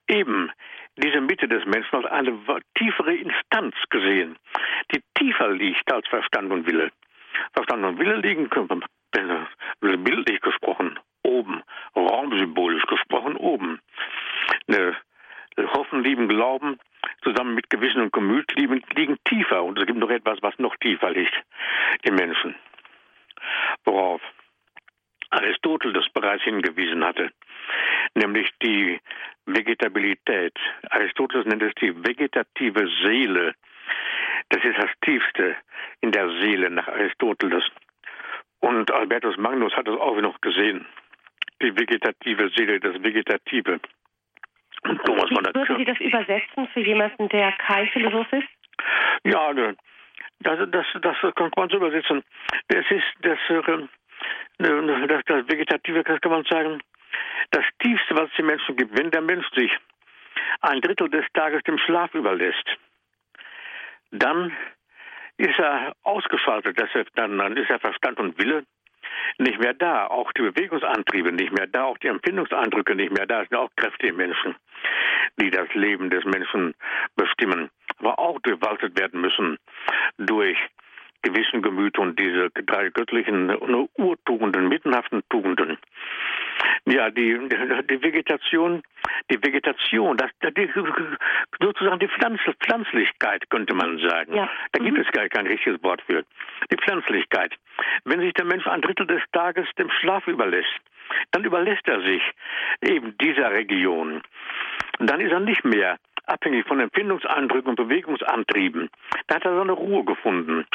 [0.08, 0.50] Eben
[0.96, 2.38] diese Mitte des Menschen als eine
[2.74, 4.36] tiefere Instanz gesehen,
[4.92, 6.90] die tiefer liegt als Verstand und Wille.
[7.52, 8.48] Verstand und Wille liegen,
[10.16, 11.62] bildlich gesprochen, oben,
[11.94, 13.80] raumsymbolisch gesprochen, oben.
[14.68, 14.96] Eine
[15.72, 16.78] Hoffen, Lieben, Glauben
[17.22, 19.64] zusammen mit Gewissen und Gemüt liegen, tiefer.
[19.64, 21.34] Und es gibt noch etwas, was noch tiefer liegt
[22.02, 22.54] im Menschen.
[23.86, 24.20] Worauf
[25.30, 27.30] Aristoteles bereits hingewiesen hatte,
[28.14, 29.00] nämlich die
[29.46, 30.54] Vegetabilität.
[30.90, 33.54] Aristoteles nennt es die vegetative Seele.
[34.50, 35.56] Das ist das Tiefste
[36.00, 37.64] in der Seele nach Aristoteles.
[38.60, 40.86] Und Albertus Magnus hat es auch noch gesehen.
[41.62, 43.80] Die vegetative Seele, das Vegetative.
[44.82, 48.48] Und Thomas Wie würden Sie das übersetzen für jemanden, der kein Philosoph ist?
[49.24, 49.52] Ja,
[50.40, 52.22] das, das, das kann man so übersetzen.
[52.68, 56.80] Das ist das, das, das Vegetative, kann man sagen,
[57.50, 58.96] das Tiefste, was es den Menschen gibt.
[58.96, 59.70] Wenn der Mensch sich
[60.60, 62.66] ein Drittel des Tages dem Schlaf überlässt,
[64.10, 64.56] dann
[65.36, 66.78] ist er ausgeschaltet,
[67.14, 68.64] dann, dann ist er Verstand und Wille
[69.38, 73.42] nicht mehr da, auch die Bewegungsantriebe nicht mehr da, auch die Empfindungseindrücke nicht mehr da.
[73.42, 74.56] Es sind auch Kräfte im Menschen,
[75.40, 76.74] die das Leben des Menschen
[77.16, 79.58] bestimmen, aber auch gewaltet werden müssen
[80.18, 80.58] durch
[81.22, 83.50] gewissen Gemüt und diese drei göttlichen
[83.96, 85.76] Urtugenden, mittenhaften Tugenden.
[86.84, 87.36] Ja, die,
[87.90, 88.82] die Vegetation,
[89.30, 90.70] die Vegetation, das, die,
[91.60, 94.36] sozusagen die Pflanz, Pflanzlichkeit, könnte man sagen.
[94.36, 94.48] Ja.
[94.72, 95.04] Da gibt mhm.
[95.04, 96.24] es gar kein richtiges Wort für.
[96.70, 97.52] Die Pflanzlichkeit.
[98.04, 100.80] Wenn sich der Mensch ein Drittel des Tages dem Schlaf überlässt,
[101.32, 102.22] dann überlässt er sich
[102.82, 104.22] eben dieser Region.
[104.98, 108.90] Dann ist er nicht mehr abhängig von Empfindungseindrücken und Bewegungsantrieben.
[109.26, 110.66] Da hat er seine Ruhe gefunden.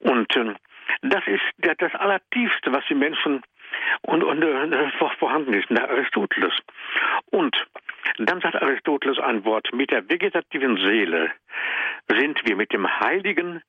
[0.00, 0.54] Und äh,
[1.02, 1.42] das ist
[1.78, 3.42] das Allertiefste, was die Menschen
[4.02, 6.54] und, und äh, vorhanden ist, der Aristoteles.
[7.30, 7.56] Und
[8.18, 11.32] dann sagt Aristoteles ein Wort, mit der vegetativen Seele
[12.08, 13.62] sind wir mit dem Heiligen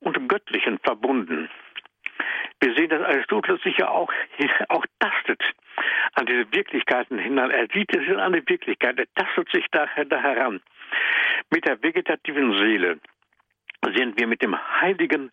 [0.00, 1.48] und Göttlichen verbunden.
[2.60, 4.12] Wir sehen, dass Aristoteles sich ja auch,
[4.68, 5.42] auch tastet
[6.14, 7.50] an diese Wirklichkeiten hinein.
[7.50, 10.60] Er sieht es in eine Wirklichkeit, er tastet sich da, da heran.
[11.50, 12.98] Mit der vegetativen Seele
[13.94, 15.30] sind wir mit dem Heiligen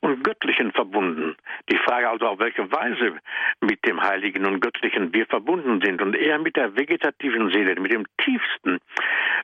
[0.00, 1.36] und Göttlichen verbunden.
[1.70, 3.18] Die Frage also, auf welche Weise
[3.60, 7.92] mit dem Heiligen und Göttlichen wir verbunden sind und eher mit der vegetativen Seele, mit
[7.92, 8.80] dem Tiefsten,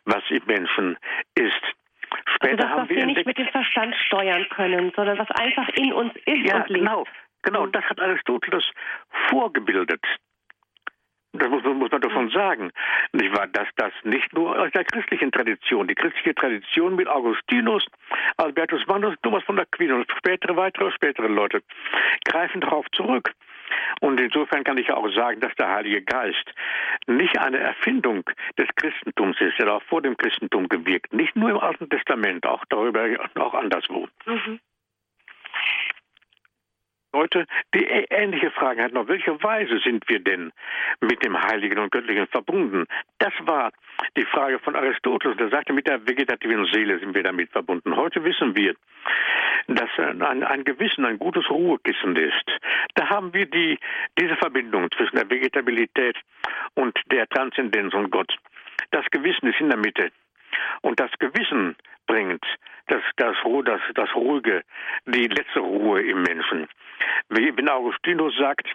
[0.05, 0.99] was im Menschen
[1.35, 1.63] ist.
[2.35, 5.93] Später das, was wir, wir nicht mit dem Verstand steuern können, sondern was einfach in
[5.93, 6.85] uns ist ja, und lebt.
[6.85, 7.05] Genau,
[7.43, 7.67] genau.
[7.67, 8.65] Das hat Aristoteles
[9.29, 10.01] vorgebildet.
[11.33, 12.73] Das muss, muss man davon sagen.
[13.13, 13.47] Nicht wahr?
[13.47, 17.87] Dass das nicht nur aus der christlichen Tradition, die christliche Tradition mit Augustinus,
[18.37, 21.63] Albertus Magnus, Thomas von Aquin und spätere, weitere, spätere Leute
[22.25, 23.33] greifen darauf zurück.
[24.01, 26.55] Und insofern kann ich auch sagen, dass der Heilige Geist
[27.07, 28.25] nicht eine Erfindung
[28.59, 29.59] des Christentums ist.
[29.59, 31.13] Er hat auch vor dem Christentum gewirkt.
[31.13, 33.05] Nicht nur im Alten Testament, auch darüber,
[33.37, 34.09] auch anderswo.
[34.27, 34.61] Mhm.
[37.13, 38.97] Leute, die ähnliche Fragen hatten.
[38.97, 40.53] Auf welche Weise sind wir denn
[41.01, 42.87] mit dem Heiligen und Göttlichen verbunden?
[43.19, 43.73] Das war
[44.17, 45.37] die Frage von Aristoteles.
[45.37, 47.97] Der sagte, mit der vegetativen Seele sind wir damit verbunden.
[47.97, 48.75] Heute wissen wir,
[49.67, 52.47] dass ein, ein Gewissen ein gutes Ruhekissen ist.
[52.95, 53.79] Da haben wir die,
[54.19, 56.17] diese Verbindung zwischen der Vegetabilität
[56.75, 58.33] und der Transzendenz und Gott.
[58.91, 60.11] Das Gewissen ist in der Mitte.
[60.83, 61.77] Und das Gewissen
[62.11, 62.45] bringt
[62.89, 64.65] das, das, das, das Ruhige,
[65.07, 66.67] die letzte Ruhe im Menschen.
[67.29, 68.67] Wenn Augustinus sagt,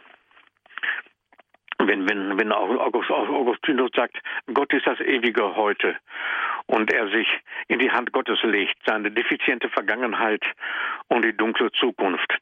[1.80, 4.18] wenn, wenn, wenn August, Augustinus sagt,
[4.54, 5.98] Gott ist das ewige Heute
[6.68, 7.28] und er sich
[7.68, 10.44] in die Hand Gottes legt, seine defiziente Vergangenheit
[11.10, 12.40] und die dunkle Zukunft.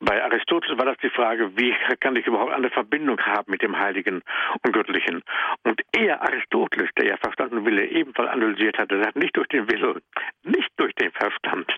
[0.00, 3.78] Bei Aristoteles war das die Frage, wie kann ich überhaupt eine Verbindung haben mit dem
[3.78, 4.22] Heiligen
[4.62, 5.22] und Göttlichen?
[5.64, 9.70] Und er, Aristoteles, der ja Verstand und Wille ebenfalls analysiert hatte, sagt nicht durch den
[9.70, 10.00] Willen,
[10.44, 11.72] nicht durch den Verstand,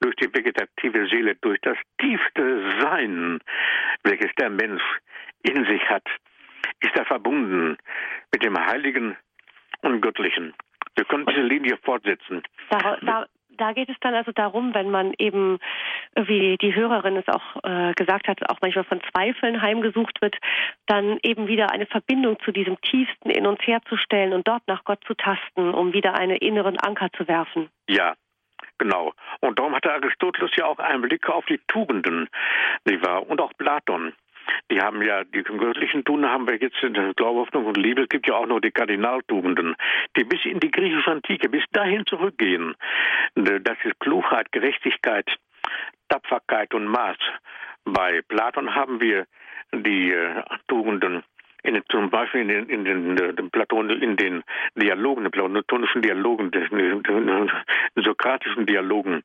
[0.00, 3.40] durch die vegetative Seele, durch das tiefste Sein,
[4.04, 4.82] welches der Mensch
[5.42, 6.06] in sich hat,
[6.80, 7.76] ist er verbunden
[8.32, 9.16] mit dem Heiligen
[9.82, 10.54] und Göttlichen.
[10.94, 12.42] Wir können diese Linie fortsetzen.
[12.70, 13.26] Da, da,
[13.56, 15.58] da geht es dann also darum, wenn man eben,
[16.14, 20.36] wie die Hörerin es auch äh, gesagt hat, auch manchmal von Zweifeln heimgesucht wird,
[20.86, 25.02] dann eben wieder eine Verbindung zu diesem Tiefsten in uns herzustellen und dort nach Gott
[25.06, 27.68] zu tasten, um wieder einen inneren Anker zu werfen.
[27.88, 28.14] Ja,
[28.78, 29.12] Genau.
[29.40, 32.28] Und darum hatte Aristoteles ja auch einen Blick auf die Tugenden,
[32.84, 33.28] nicht wahr?
[33.28, 34.12] Und auch Platon.
[34.70, 38.02] Die haben ja, die göttlichen Tugenden haben wir jetzt in der Glaube, Hoffnung und Liebe.
[38.02, 39.76] Es gibt ja auch noch die Kardinaltugenden,
[40.16, 42.74] die bis in die griechische Antike, bis dahin zurückgehen.
[43.34, 45.26] Das ist Klugheit, Gerechtigkeit,
[46.08, 47.18] Tapferkeit und Maß.
[47.84, 49.26] Bei Platon haben wir
[49.74, 51.24] die äh, Tugenden
[51.62, 54.42] in, zum Beispiel in den, in den, in den Platon, in den
[54.74, 56.68] Dialogen, den platonischen Dialogen, den,
[57.02, 57.50] den
[57.96, 59.22] sokratischen Dialogen.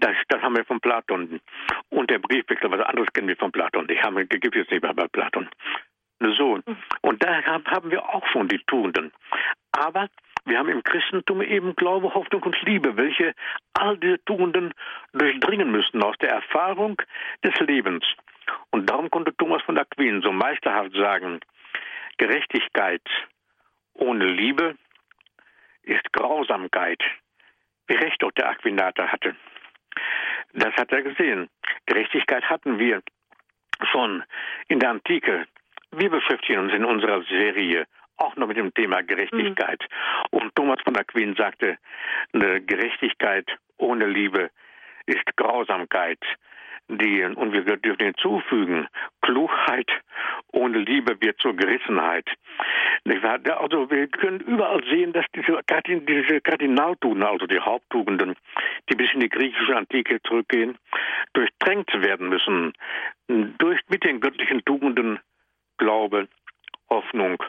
[0.00, 1.40] Das, das haben wir von Platon.
[1.90, 3.86] Und der Briefwechsel, was anderes kennen wir von Platon.
[3.86, 5.48] Die haben, gibt es nicht mehr bei Platon.
[6.36, 6.58] So.
[7.02, 9.12] Und da haben wir auch schon die Tugenden.
[9.72, 10.08] Aber
[10.44, 13.34] wir haben im Christentum eben Glaube, Hoffnung und Liebe, welche
[13.74, 14.72] all diese Tugenden
[15.12, 17.00] durchdringen müssen aus der Erfahrung
[17.44, 18.04] des Lebens.
[18.70, 21.40] Und darum konnte Thomas von Aquin so meisterhaft sagen,
[22.18, 23.02] Gerechtigkeit
[23.94, 24.76] ohne Liebe
[25.82, 27.02] ist Grausamkeit,
[27.86, 29.36] wie recht auch der Aquinater hatte.
[30.52, 31.48] Das hat er gesehen.
[31.86, 33.02] Gerechtigkeit hatten wir
[33.90, 34.24] schon
[34.68, 35.46] in der Antike.
[35.92, 37.86] Wir beschäftigen uns in unserer Serie
[38.16, 39.82] auch noch mit dem Thema Gerechtigkeit.
[40.32, 40.38] Mhm.
[40.38, 41.78] Und Thomas von Aquin sagte,
[42.32, 43.46] eine Gerechtigkeit
[43.78, 44.50] ohne Liebe
[45.06, 46.20] ist Grausamkeit.
[46.98, 48.88] Die, und wir dürfen hinzufügen,
[49.22, 49.90] Klugheit
[50.52, 52.26] ohne Liebe wird zur Gerissenheit.
[53.04, 58.34] Also wir können überall sehen, dass diese, diese Kardinaltugenden, also die Haupttugenden,
[58.88, 60.76] die bis in die griechische Antike zurückgehen,
[61.32, 62.72] durchtränkt werden müssen
[63.58, 65.20] durch mit den göttlichen Tugenden
[65.78, 66.28] Glaube,
[66.90, 67.42] Hoffnung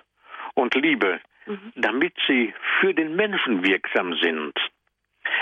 [0.53, 1.73] und Liebe, mhm.
[1.75, 4.53] damit sie für den Menschen wirksam sind,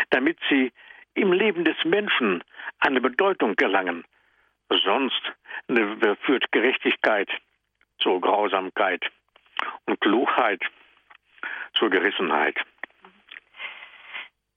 [0.09, 0.71] damit sie
[1.19, 2.43] im Leben des Menschen
[2.79, 4.03] eine Bedeutung gelangen.
[4.69, 5.21] Sonst
[5.67, 7.29] ne, führt Gerechtigkeit
[7.99, 9.03] zur Grausamkeit
[9.85, 10.61] und Klugheit
[11.73, 12.55] zur Gerissenheit.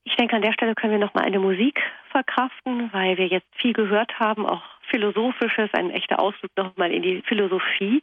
[0.05, 3.47] Ich denke, an der Stelle können wir noch mal eine Musik verkraften, weil wir jetzt
[3.57, 8.03] viel gehört haben, auch philosophisches, ein echter Ausflug noch mal in die Philosophie.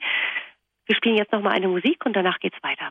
[0.85, 2.89] Wir spielen jetzt noch mal eine Musik und danach geht's weiter.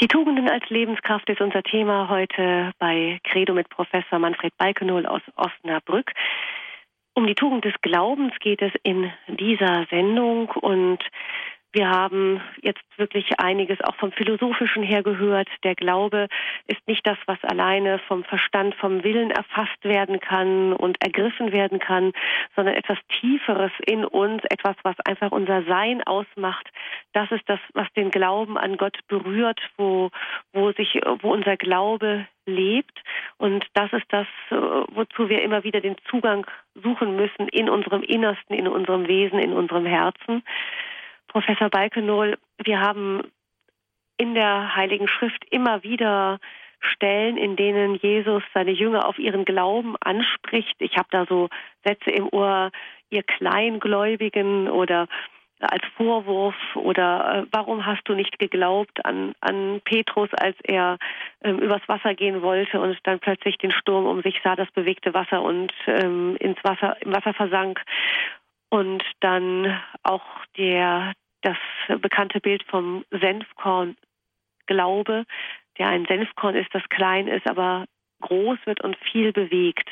[0.00, 5.22] Die Tugenden als Lebenskraft ist unser Thema heute bei Credo mit Professor Manfred Balkenohl aus
[5.36, 6.10] Osnabrück.
[7.14, 10.98] Um die Tugend des Glaubens geht es in dieser Sendung und
[11.74, 15.48] wir haben jetzt wirklich einiges auch vom Philosophischen her gehört.
[15.64, 16.28] Der Glaube
[16.68, 21.80] ist nicht das, was alleine vom Verstand, vom Willen erfasst werden kann und ergriffen werden
[21.80, 22.12] kann,
[22.54, 26.70] sondern etwas Tieferes in uns, etwas, was einfach unser Sein ausmacht.
[27.12, 30.10] Das ist das, was den Glauben an Gott berührt, wo,
[30.52, 33.02] wo sich, wo unser Glaube lebt.
[33.36, 38.54] Und das ist das, wozu wir immer wieder den Zugang suchen müssen in unserem Innersten,
[38.54, 40.44] in unserem Wesen, in unserem Herzen.
[41.34, 43.22] Professor Balkenohl, wir haben
[44.16, 46.38] in der Heiligen Schrift immer wieder
[46.78, 50.76] Stellen, in denen Jesus seine Jünger auf ihren Glauben anspricht.
[50.78, 51.48] Ich habe da so
[51.84, 52.70] Sätze im Ohr,
[53.10, 55.08] ihr Kleingläubigen oder
[55.58, 60.98] als Vorwurf oder äh, warum hast du nicht geglaubt an, an Petrus, als er
[61.42, 65.14] ähm, übers Wasser gehen wollte und dann plötzlich den Sturm um sich sah, das bewegte
[65.14, 67.82] Wasser und ähm, ins Wasser, im Wasser versank.
[68.68, 70.24] Und dann auch
[70.56, 71.12] der,
[71.44, 73.96] das bekannte Bild vom Senfkorn
[74.66, 75.24] Glaube,
[75.78, 77.84] der ein Senfkorn ist, das klein ist, aber
[78.20, 79.90] groß wird und viel bewegt.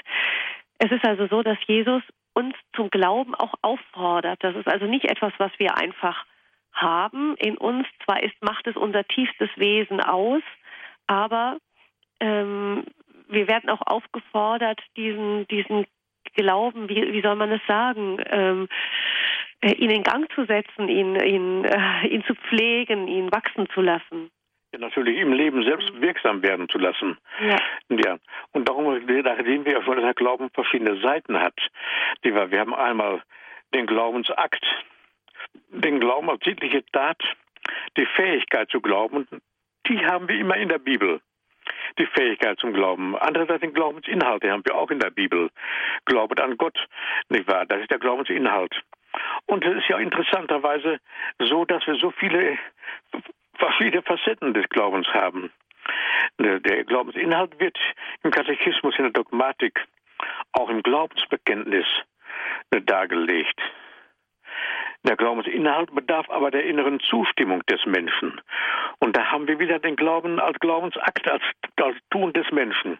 [0.78, 2.02] Es ist also so, dass Jesus
[2.34, 4.42] uns zum Glauben auch auffordert.
[4.42, 6.24] Das ist also nicht etwas, was wir einfach
[6.72, 7.86] haben in uns.
[8.04, 10.42] Zwar ist, macht es unser tiefstes Wesen aus,
[11.06, 11.58] aber
[12.20, 12.84] ähm,
[13.28, 15.86] wir werden auch aufgefordert, diesen, diesen
[16.34, 18.68] Glauben, wie, wie soll man es sagen, ähm, äh,
[19.62, 24.30] ihn in Gang zu setzen, ihn, ihn, äh, ihn zu pflegen, ihn wachsen zu lassen
[24.78, 27.18] natürlich im Leben selbst wirksam werden zu lassen.
[27.40, 27.56] Ja.
[27.88, 28.18] ja.
[28.52, 31.58] Und darum da sehen wir schon, dass der Glauben verschiedene Seiten hat.
[32.22, 33.22] Wir haben einmal
[33.74, 34.64] den Glaubensakt,
[35.68, 37.22] den Glauben als sittliche Tat,
[37.96, 39.26] die Fähigkeit zu glauben,
[39.88, 41.20] die haben wir immer in der Bibel.
[41.98, 43.16] Die Fähigkeit zum Glauben.
[43.16, 45.50] Andererseits den Glaubensinhalt, den haben wir auch in der Bibel.
[46.06, 46.78] Glaubet an Gott,
[47.28, 47.66] nicht wahr?
[47.66, 48.82] Das ist der Glaubensinhalt.
[49.46, 50.98] Und es ist ja interessanterweise
[51.38, 52.58] so, dass wir so viele
[53.54, 55.52] verschiedene Facetten des Glaubens haben.
[56.38, 57.78] Der Glaubensinhalt wird
[58.22, 59.84] im Katechismus, in der Dogmatik,
[60.52, 61.86] auch im Glaubensbekenntnis
[62.70, 63.60] dargelegt.
[65.04, 68.40] Der Glaubensinhalt bedarf aber der inneren Zustimmung des Menschen.
[69.00, 71.42] Und da haben wir wieder den Glauben als Glaubensakt, als,
[71.76, 72.98] als Tun des Menschen.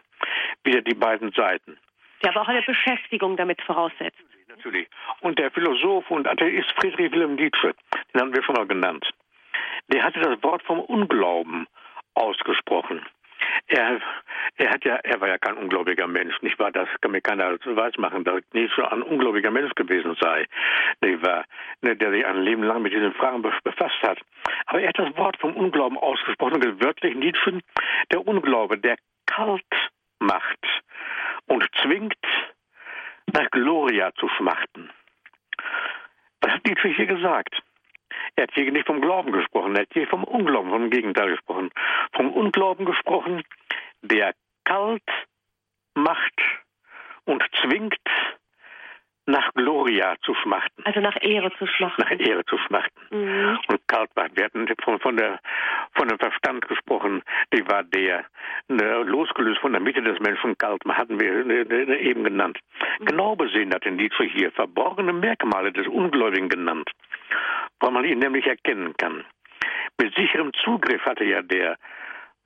[0.65, 1.77] Wieder die beiden Seiten.
[2.21, 4.19] Der aber auch eine Beschäftigung damit voraussetzt.
[4.63, 4.87] Natürlich.
[5.21, 7.73] Und der Philosoph und Atheist Friedrich Wilhelm Nietzsche,
[8.13, 9.13] den haben wir schon mal genannt
[9.91, 11.67] der hatte das Wort vom Unglauben
[12.13, 13.05] ausgesprochen.
[13.67, 13.99] Er,
[14.55, 16.71] er hat ja, er war ja kein ungläubiger Mensch, nicht wahr?
[16.71, 20.47] Das kann mir keiner weiß machen, dass Nietzsche ein ungläubiger Mensch gewesen sei,
[21.01, 21.45] nicht wahr?
[21.81, 24.19] Ne, der sich ein Leben lang mit diesen Fragen befasst hat.
[24.65, 27.59] Aber er hat das Wort vom Unglauben ausgesprochen, und wörtlich Nietzsche,
[28.11, 29.63] der Unglaube, der kalt
[30.19, 30.59] macht
[31.47, 32.15] und zwingt,
[33.31, 34.89] nach Gloria zu schmachten.
[36.41, 37.61] Was hat Nietzsche hier gesagt?
[38.35, 41.69] Er hat hier nicht vom Glauben gesprochen, er hat hier vom Unglauben, vom Gegenteil gesprochen.
[42.13, 43.43] Vom Unglauben gesprochen,
[44.01, 44.33] der
[44.65, 45.03] kalt
[45.95, 46.41] macht
[47.25, 47.95] und zwingt,
[49.25, 50.83] nach Gloria zu schmachten.
[50.85, 52.01] Also nach Ehre zu schmachten.
[52.01, 52.99] Nach Ehre zu schmachten.
[53.11, 53.59] Mhm.
[53.67, 54.35] Und kalt macht.
[54.35, 55.39] Wir hatten von, von, der,
[55.95, 58.25] von dem Verstand gesprochen, die war der,
[58.67, 62.59] ne, losgelöst von der Mitte des Menschen, kalt hatten wir ne, ne, eben genannt.
[62.99, 63.05] Mhm.
[63.05, 66.89] Genau besehen hat in Nietzsche hier verborgene Merkmale des Ungläubigen genannt
[67.83, 69.25] weil man ihn nämlich erkennen kann.
[69.99, 71.77] Mit sicherem Zugriff hatte ja der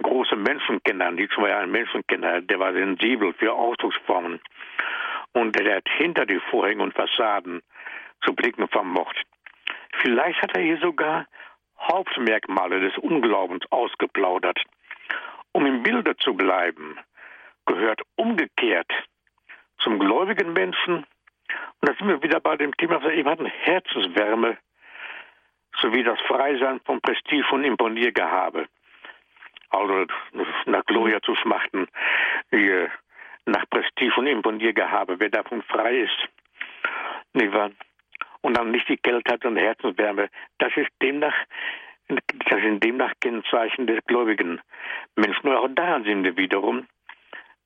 [0.01, 4.39] große Menschenkenner, Nietzsche war ja ein Menschenkenner, der war sensibel für Ausdrucksformen
[5.38, 7.61] und der hat hinter die Vorhänge und Fassaden
[8.23, 9.15] zu blicken vermocht.
[10.01, 11.27] Vielleicht hat er hier sogar
[11.79, 14.59] Hauptmerkmale des Unglaubens ausgeplaudert.
[15.51, 16.97] Um im Bilde zu bleiben,
[17.67, 18.91] gehört umgekehrt
[19.79, 21.05] zum gläubigen Menschen,
[21.79, 24.57] und da sind wir wieder bei dem Thema, was wir eben hatten, Herzenswärme
[25.79, 28.67] sowie das Freisein von Prestige und Imponiergehabe.
[29.69, 30.05] Also
[30.65, 31.88] nach Gloria zu schmachten,
[33.47, 36.27] nach Prestige und Imponiergehabe, wer davon frei ist.
[37.33, 37.71] Nicht wahr?
[38.41, 40.29] Und dann nicht die Kälte hat und Herzenswärme.
[40.59, 41.35] Das ist demnach,
[42.07, 44.61] das sind demnach Kennzeichen des gläubigen
[45.15, 45.47] Menschen.
[45.47, 46.87] Und auch daran sind wir wiederum,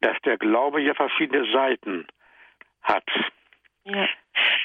[0.01, 2.07] dass der Glaube ja verschiedene Seiten
[2.83, 3.09] hat.
[3.85, 4.07] Ja.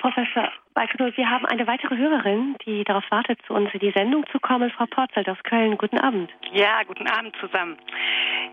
[0.00, 4.24] Professor Balkenol, wir haben eine weitere Hörerin, die darauf wartet, zu uns in die Sendung
[4.30, 4.70] zu kommen.
[4.70, 6.30] Frau Porzelt aus Köln, guten Abend.
[6.52, 7.76] Ja, guten Abend zusammen.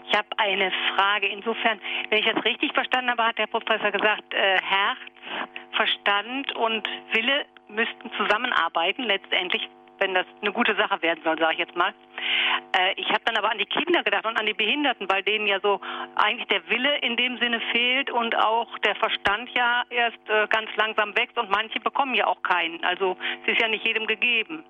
[0.09, 1.28] Ich habe eine Frage.
[1.28, 4.97] Insofern, wenn ich das richtig verstanden habe, hat der Professor gesagt, äh, Herz,
[5.74, 9.68] Verstand und Wille müssten zusammenarbeiten letztendlich
[10.04, 11.93] wenn das eine gute Sache werden soll, sage ich jetzt mal.
[12.78, 15.47] Äh, ich habe dann aber an die Kinder gedacht und an die Behinderten, weil denen
[15.47, 15.80] ja so
[16.16, 20.70] eigentlich der Wille in dem Sinne fehlt und auch der Verstand ja erst äh, ganz
[20.76, 22.84] langsam wächst und manche bekommen ja auch keinen.
[22.84, 24.66] Also es ist ja nicht jedem gegeben.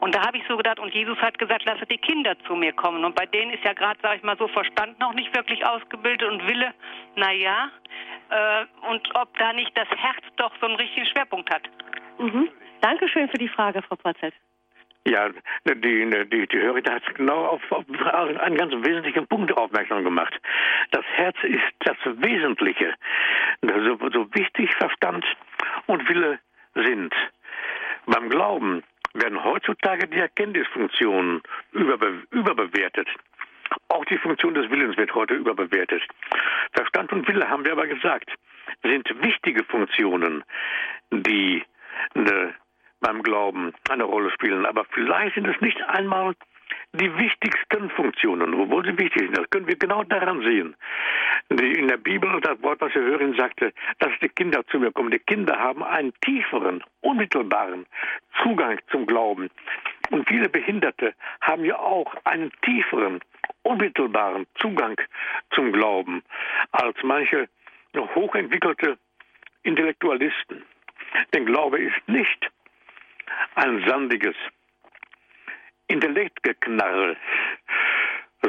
[0.00, 2.72] Und da habe ich so gedacht, und Jesus hat gesagt, lasst die Kinder zu mir
[2.72, 3.04] kommen.
[3.04, 6.28] Und bei denen ist ja gerade, sage ich mal, so Verstand noch nicht wirklich ausgebildet
[6.28, 6.74] und Wille,
[7.16, 7.70] naja.
[8.30, 11.62] Äh, und ob da nicht das Herz doch so einen richtigen Schwerpunkt hat.
[12.18, 12.50] Mhm.
[12.82, 14.34] Dankeschön für die Frage, Frau Porzett.
[15.08, 15.30] Ja,
[15.64, 17.86] die, die, die Hörer hat genau auf, auf
[18.40, 20.38] einen ganz wesentlichen Punkt aufmerksam gemacht.
[20.90, 22.94] Das Herz ist das Wesentliche.
[23.62, 25.24] So, so wichtig Verstand
[25.86, 26.38] und Wille
[26.74, 27.14] sind.
[28.04, 28.82] Beim Glauben
[29.14, 31.42] werden heutzutage die Erkenntnisfunktionen
[31.72, 33.08] überbe überbewertet.
[33.88, 36.02] Auch die Funktion des Willens wird heute überbewertet.
[36.72, 38.30] Verstand und Wille, haben wir aber gesagt,
[38.82, 40.44] sind wichtige Funktionen,
[41.10, 41.64] die
[42.14, 42.54] ne,
[43.00, 44.66] beim Glauben eine Rolle spielen.
[44.66, 46.34] Aber vielleicht sind es nicht einmal
[46.92, 49.38] die wichtigsten Funktionen, obwohl sie wichtig sind.
[49.38, 50.74] Das können wir genau daran sehen.
[51.50, 55.10] In der Bibel, das Wort, was wir hören, sagte, dass die Kinder zu mir kommen.
[55.10, 57.86] Die Kinder haben einen tieferen, unmittelbaren
[58.42, 59.50] Zugang zum Glauben.
[60.10, 63.20] Und viele Behinderte haben ja auch einen tieferen,
[63.62, 64.96] unmittelbaren Zugang
[65.50, 66.22] zum Glauben
[66.72, 67.48] als manche
[67.96, 68.98] hochentwickelte
[69.62, 70.62] Intellektualisten.
[71.32, 72.50] Denn Glaube ist nicht
[73.58, 74.36] ein sandiges
[75.88, 77.16] Intellektgeknarre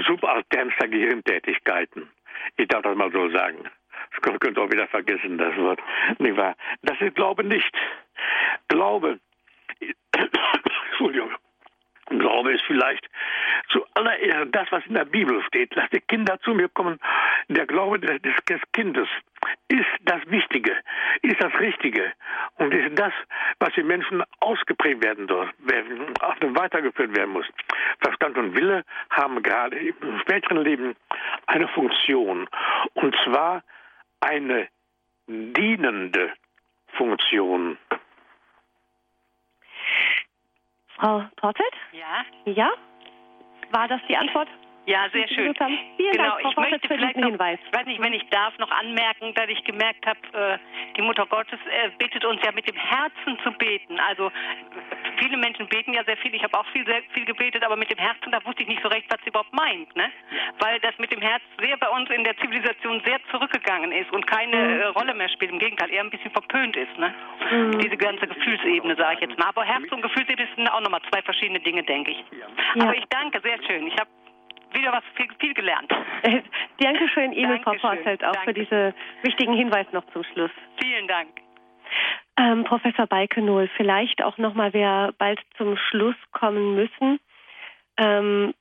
[0.06, 2.10] subalternster Gehirntätigkeiten.
[2.58, 3.70] Ich darf das mal so sagen.
[4.22, 5.80] Das könnt auch wieder vergessen, das Wort.
[6.20, 6.56] Nicht wahr?
[6.84, 7.74] Das ist Glaube nicht.
[8.68, 9.20] Glaube,
[10.92, 11.32] Entschuldigung,
[12.10, 13.08] Glaube ist vielleicht
[13.70, 15.76] zuallererst das, was in der Bibel steht.
[15.76, 17.00] Lass die Kinder zu mir kommen.
[17.48, 19.08] Der Glaube des, des Kindes
[19.68, 20.76] ist das Wichtige,
[21.22, 22.12] ist das Richtige
[22.58, 23.14] und ist das,
[23.60, 25.50] was den Menschen ausgeprägt werden soll,
[26.56, 27.46] weitergeführt werden muss.
[28.00, 30.96] Verstand und Wille haben gerade im späteren Leben
[31.48, 32.48] eine Funktion
[32.94, 33.64] und zwar
[34.20, 34.68] eine
[35.28, 36.32] dienende
[36.94, 37.78] Funktion.
[41.00, 41.74] Frau Portet?
[41.94, 42.26] Ja.
[42.46, 42.70] Ja?
[43.72, 44.50] War das die Antwort?
[44.90, 45.54] Ja, sehr schön.
[45.98, 47.60] Vielen genau, Dank, Frau ich Portet, möchte für vielleicht diesen noch, Hinweis.
[47.64, 50.58] ich weiß nicht, wenn ich darf, noch anmerken, dass ich gemerkt habe, äh,
[50.98, 54.00] die Mutter Gottes äh, bittet uns ja mit dem Herzen zu beten.
[54.00, 54.32] Also
[55.20, 56.34] viele Menschen beten ja sehr viel.
[56.34, 58.82] Ich habe auch viel, sehr viel gebetet, aber mit dem Herzen, da wusste ich nicht
[58.82, 59.96] so recht, was sie überhaupt meint.
[59.96, 60.10] Ne?
[60.60, 64.26] Weil das mit dem Herz sehr bei uns in der Zivilisation sehr zurückgegangen ist und
[64.26, 64.80] keine Mhm.
[64.82, 65.52] äh, Rolle mehr spielt.
[65.52, 66.98] Im Gegenteil, eher ein bisschen verpönt ist.
[66.98, 67.14] Ne?
[67.52, 67.78] Mhm.
[67.78, 69.50] Diese ganze Gefühlsebene, sage ich jetzt mal.
[69.50, 72.24] Aber Herz und Gefühlsebene sind auch nochmal zwei verschiedene Dinge, denke ich.
[72.76, 72.84] Ja.
[72.84, 73.86] Aber ich danke, sehr schön.
[73.86, 74.10] Ich habe
[74.74, 75.92] wieder was viel, viel gelernt.
[76.80, 78.04] Dankeschön Ihnen, Frau Dankeschön.
[78.04, 78.62] Portet, auch für Danke.
[78.62, 78.94] diesen
[79.24, 80.52] wichtigen Hinweis noch zum Schluss.
[80.82, 81.30] Vielen Dank.
[82.38, 87.20] Ähm, Professor Balkenohl, vielleicht auch nochmal, wir bald zum Schluss kommen müssen.
[87.98, 88.54] Ähm,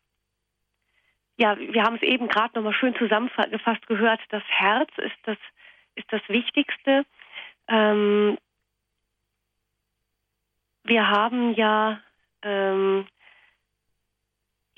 [1.36, 4.20] ja, wir haben es eben gerade nochmal schön zusammengefasst gehört.
[4.30, 5.38] Das Herz ist das,
[5.94, 7.04] ist das Wichtigste.
[7.68, 8.36] Ähm,
[10.82, 12.00] wir haben ja,
[12.42, 13.06] ähm,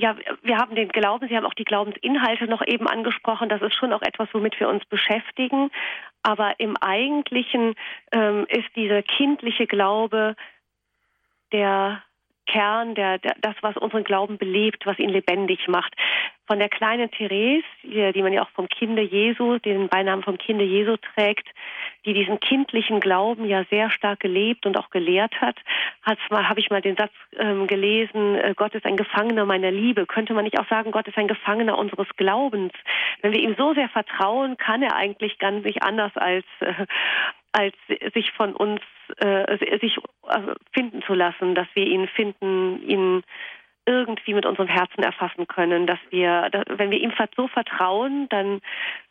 [0.00, 3.50] ja, wir haben den Glauben, Sie haben auch die Glaubensinhalte noch eben angesprochen.
[3.50, 5.70] Das ist schon auch etwas, womit wir uns beschäftigen.
[6.22, 7.74] Aber im Eigentlichen
[8.10, 10.36] ähm, ist dieser kindliche Glaube
[11.52, 12.02] der
[12.50, 15.94] Kern, der, der, das, was unseren Glauben belebt, was ihn lebendig macht.
[16.46, 20.64] Von der kleinen Therese, die, man ja auch vom Kinde Jesu, den Beinamen vom Kinde
[20.64, 21.46] Jesu trägt,
[22.04, 25.56] die diesen kindlichen Glauben ja sehr stark gelebt und auch gelehrt hat,
[26.04, 30.06] habe ich mal den Satz ähm, gelesen, äh, Gott ist ein Gefangener meiner Liebe.
[30.06, 32.72] Könnte man nicht auch sagen, Gott ist ein Gefangener unseres Glaubens?
[33.22, 36.72] Wenn wir ihm so sehr vertrauen, kann er eigentlich ganz nicht anders als äh,
[37.52, 37.74] als
[38.14, 38.80] sich von uns
[39.18, 39.98] äh, sich
[40.28, 43.22] äh, finden zu lassen, dass wir ihn finden, ihn
[43.86, 48.60] irgendwie mit unserem Herzen erfassen können, dass wir, dass, wenn wir ihm so vertrauen, dann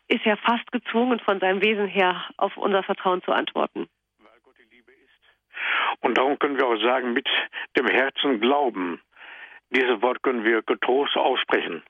[0.08, 3.88] ist er fast gezwungen, von seinem Wesen her auf unser Vertrauen zu antworten.
[4.18, 6.00] Weil Gott die Liebe ist.
[6.00, 7.28] Und darum können wir auch sagen, mit
[7.76, 9.00] dem Herzen glauben.
[9.70, 11.82] Dieses Wort können wir getrost aussprechen,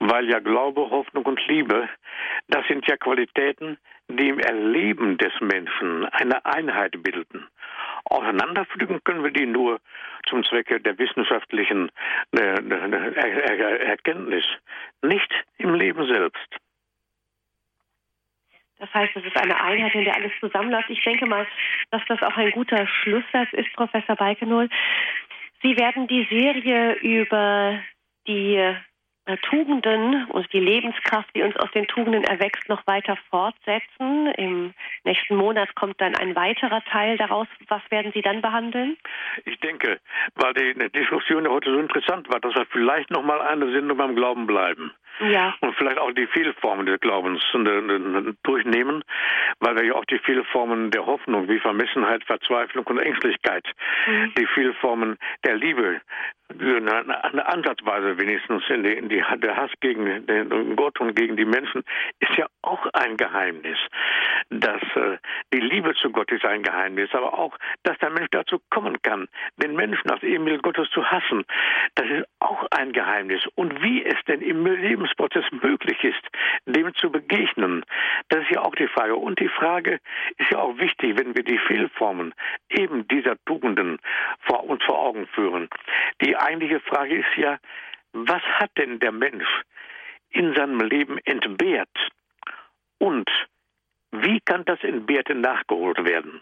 [0.00, 1.88] weil ja Glaube, Hoffnung und Liebe,
[2.48, 7.46] das sind ja Qualitäten, die im Erleben des Menschen eine Einheit bilden.
[8.04, 9.80] Auseinanderpflücken können wir die nur
[10.28, 11.90] zum Zwecke der wissenschaftlichen
[12.36, 14.44] äh, äh, er Erkenntnis,
[15.02, 16.58] nicht im Leben selbst.
[18.78, 20.90] Das heißt, es ist eine Einheit, in der alles zusammenläuft.
[20.90, 21.46] Ich denke mal,
[21.92, 24.68] dass das auch ein guter Schlusssatz ist, Professor Balkenohl.
[25.62, 27.78] Sie werden die Serie über
[28.26, 28.56] die
[29.24, 34.26] äh, Tugenden und die Lebenskraft, die uns aus den Tugenden erwächst, noch weiter fortsetzen.
[34.36, 37.46] Im nächsten Monat kommt dann ein weiterer Teil daraus.
[37.68, 38.96] Was werden Sie dann behandeln?
[39.44, 40.00] Ich denke,
[40.34, 44.16] weil die Diskussion heute so interessant war, dass wir vielleicht noch mal eine Sendung beim
[44.16, 44.92] Glauben bleiben.
[45.20, 45.54] Ja.
[45.60, 49.04] und vielleicht auch die vielen Formen des Glaubens äh, durchnehmen,
[49.60, 53.64] weil wir ja auch die vielen Formen der Hoffnung wie Vermessenheit, Verzweiflung und Ängstlichkeit,
[54.06, 54.32] mhm.
[54.36, 56.00] die vielen Formen der Liebe,
[56.60, 61.44] eine, Ansatzweise wenigstens in die, in die, der Hass gegen den Gott und gegen die
[61.44, 61.82] Menschen
[62.20, 63.78] ist ja auch ein Geheimnis.
[64.50, 65.18] Dass äh,
[65.52, 69.28] die Liebe zu Gott ist ein Geheimnis, aber auch, dass der Mensch dazu kommen kann,
[69.56, 71.44] den Menschen als Ebenbild Gottes zu hassen,
[71.94, 73.42] das ist auch ein Geheimnis.
[73.54, 76.22] Und wie es denn im Lebensprozess möglich ist,
[76.66, 77.84] dem zu begegnen,
[78.28, 79.16] das ist ja auch die Frage.
[79.16, 80.00] Und die Frage
[80.38, 82.34] ist ja auch wichtig, wenn wir die Fehlformen
[82.68, 83.98] eben dieser Tugenden
[84.40, 85.68] vor uns vor Augen führen.
[86.20, 87.58] Die eigentliche Frage ist ja,
[88.12, 89.62] was hat denn der Mensch
[90.30, 91.88] in seinem Leben entbehrt
[93.02, 93.28] und
[94.12, 96.40] wie kann das Entbehrte nachgeholt werden?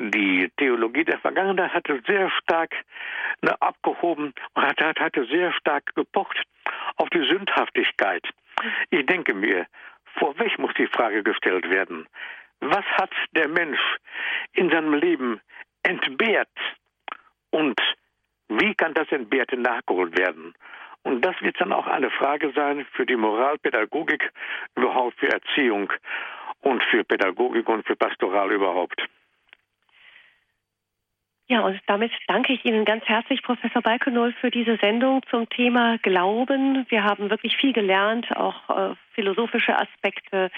[0.00, 2.74] Die Theologie der Vergangenheit hatte sehr stark
[3.42, 6.42] ne, abgehoben und hatte, hatte sehr stark gepocht
[6.96, 8.24] auf die Sündhaftigkeit.
[8.90, 9.66] Ich denke mir,
[10.18, 12.08] vorweg muss die Frage gestellt werden,
[12.58, 13.80] was hat der Mensch
[14.54, 15.40] in seinem Leben
[15.84, 16.58] entbehrt
[17.50, 17.80] und
[18.48, 20.54] wie kann das Entbehrte nachgeholt werden?
[21.08, 24.30] Und das wird dann auch eine Frage sein für die Moralpädagogik,
[24.76, 25.90] überhaupt für Erziehung
[26.60, 29.02] und für Pädagogik und für Pastoral überhaupt.
[31.46, 35.96] Ja, und damit danke ich Ihnen ganz herzlich, Professor Balkenol, für diese Sendung zum Thema
[35.96, 36.84] Glauben.
[36.90, 40.50] Wir haben wirklich viel gelernt, auch äh, philosophische Aspekte,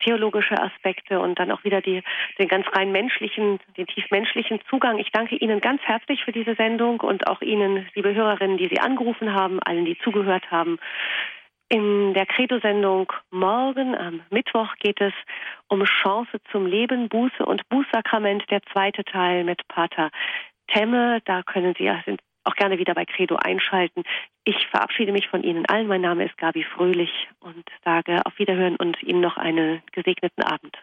[0.00, 2.02] theologische Aspekte und dann auch wieder die,
[2.38, 4.98] den ganz rein menschlichen, den tiefmenschlichen Zugang.
[4.98, 8.80] Ich danke Ihnen ganz herzlich für diese Sendung und auch Ihnen, liebe Hörerinnen, die Sie
[8.80, 10.78] angerufen haben, allen, die zugehört haben.
[11.68, 15.12] In der Credo-Sendung morgen am Mittwoch geht es
[15.68, 20.10] um Chance zum Leben, Buße und Bußsakrament, der zweite Teil mit Pater
[20.66, 21.20] Temme.
[21.26, 24.02] Da können Sie sind auch gerne wieder bei Credo einschalten.
[24.44, 25.86] Ich verabschiede mich von Ihnen allen.
[25.86, 30.76] Mein Name ist Gabi Fröhlich und sage auf Wiederhören und Ihnen noch einen gesegneten Abend.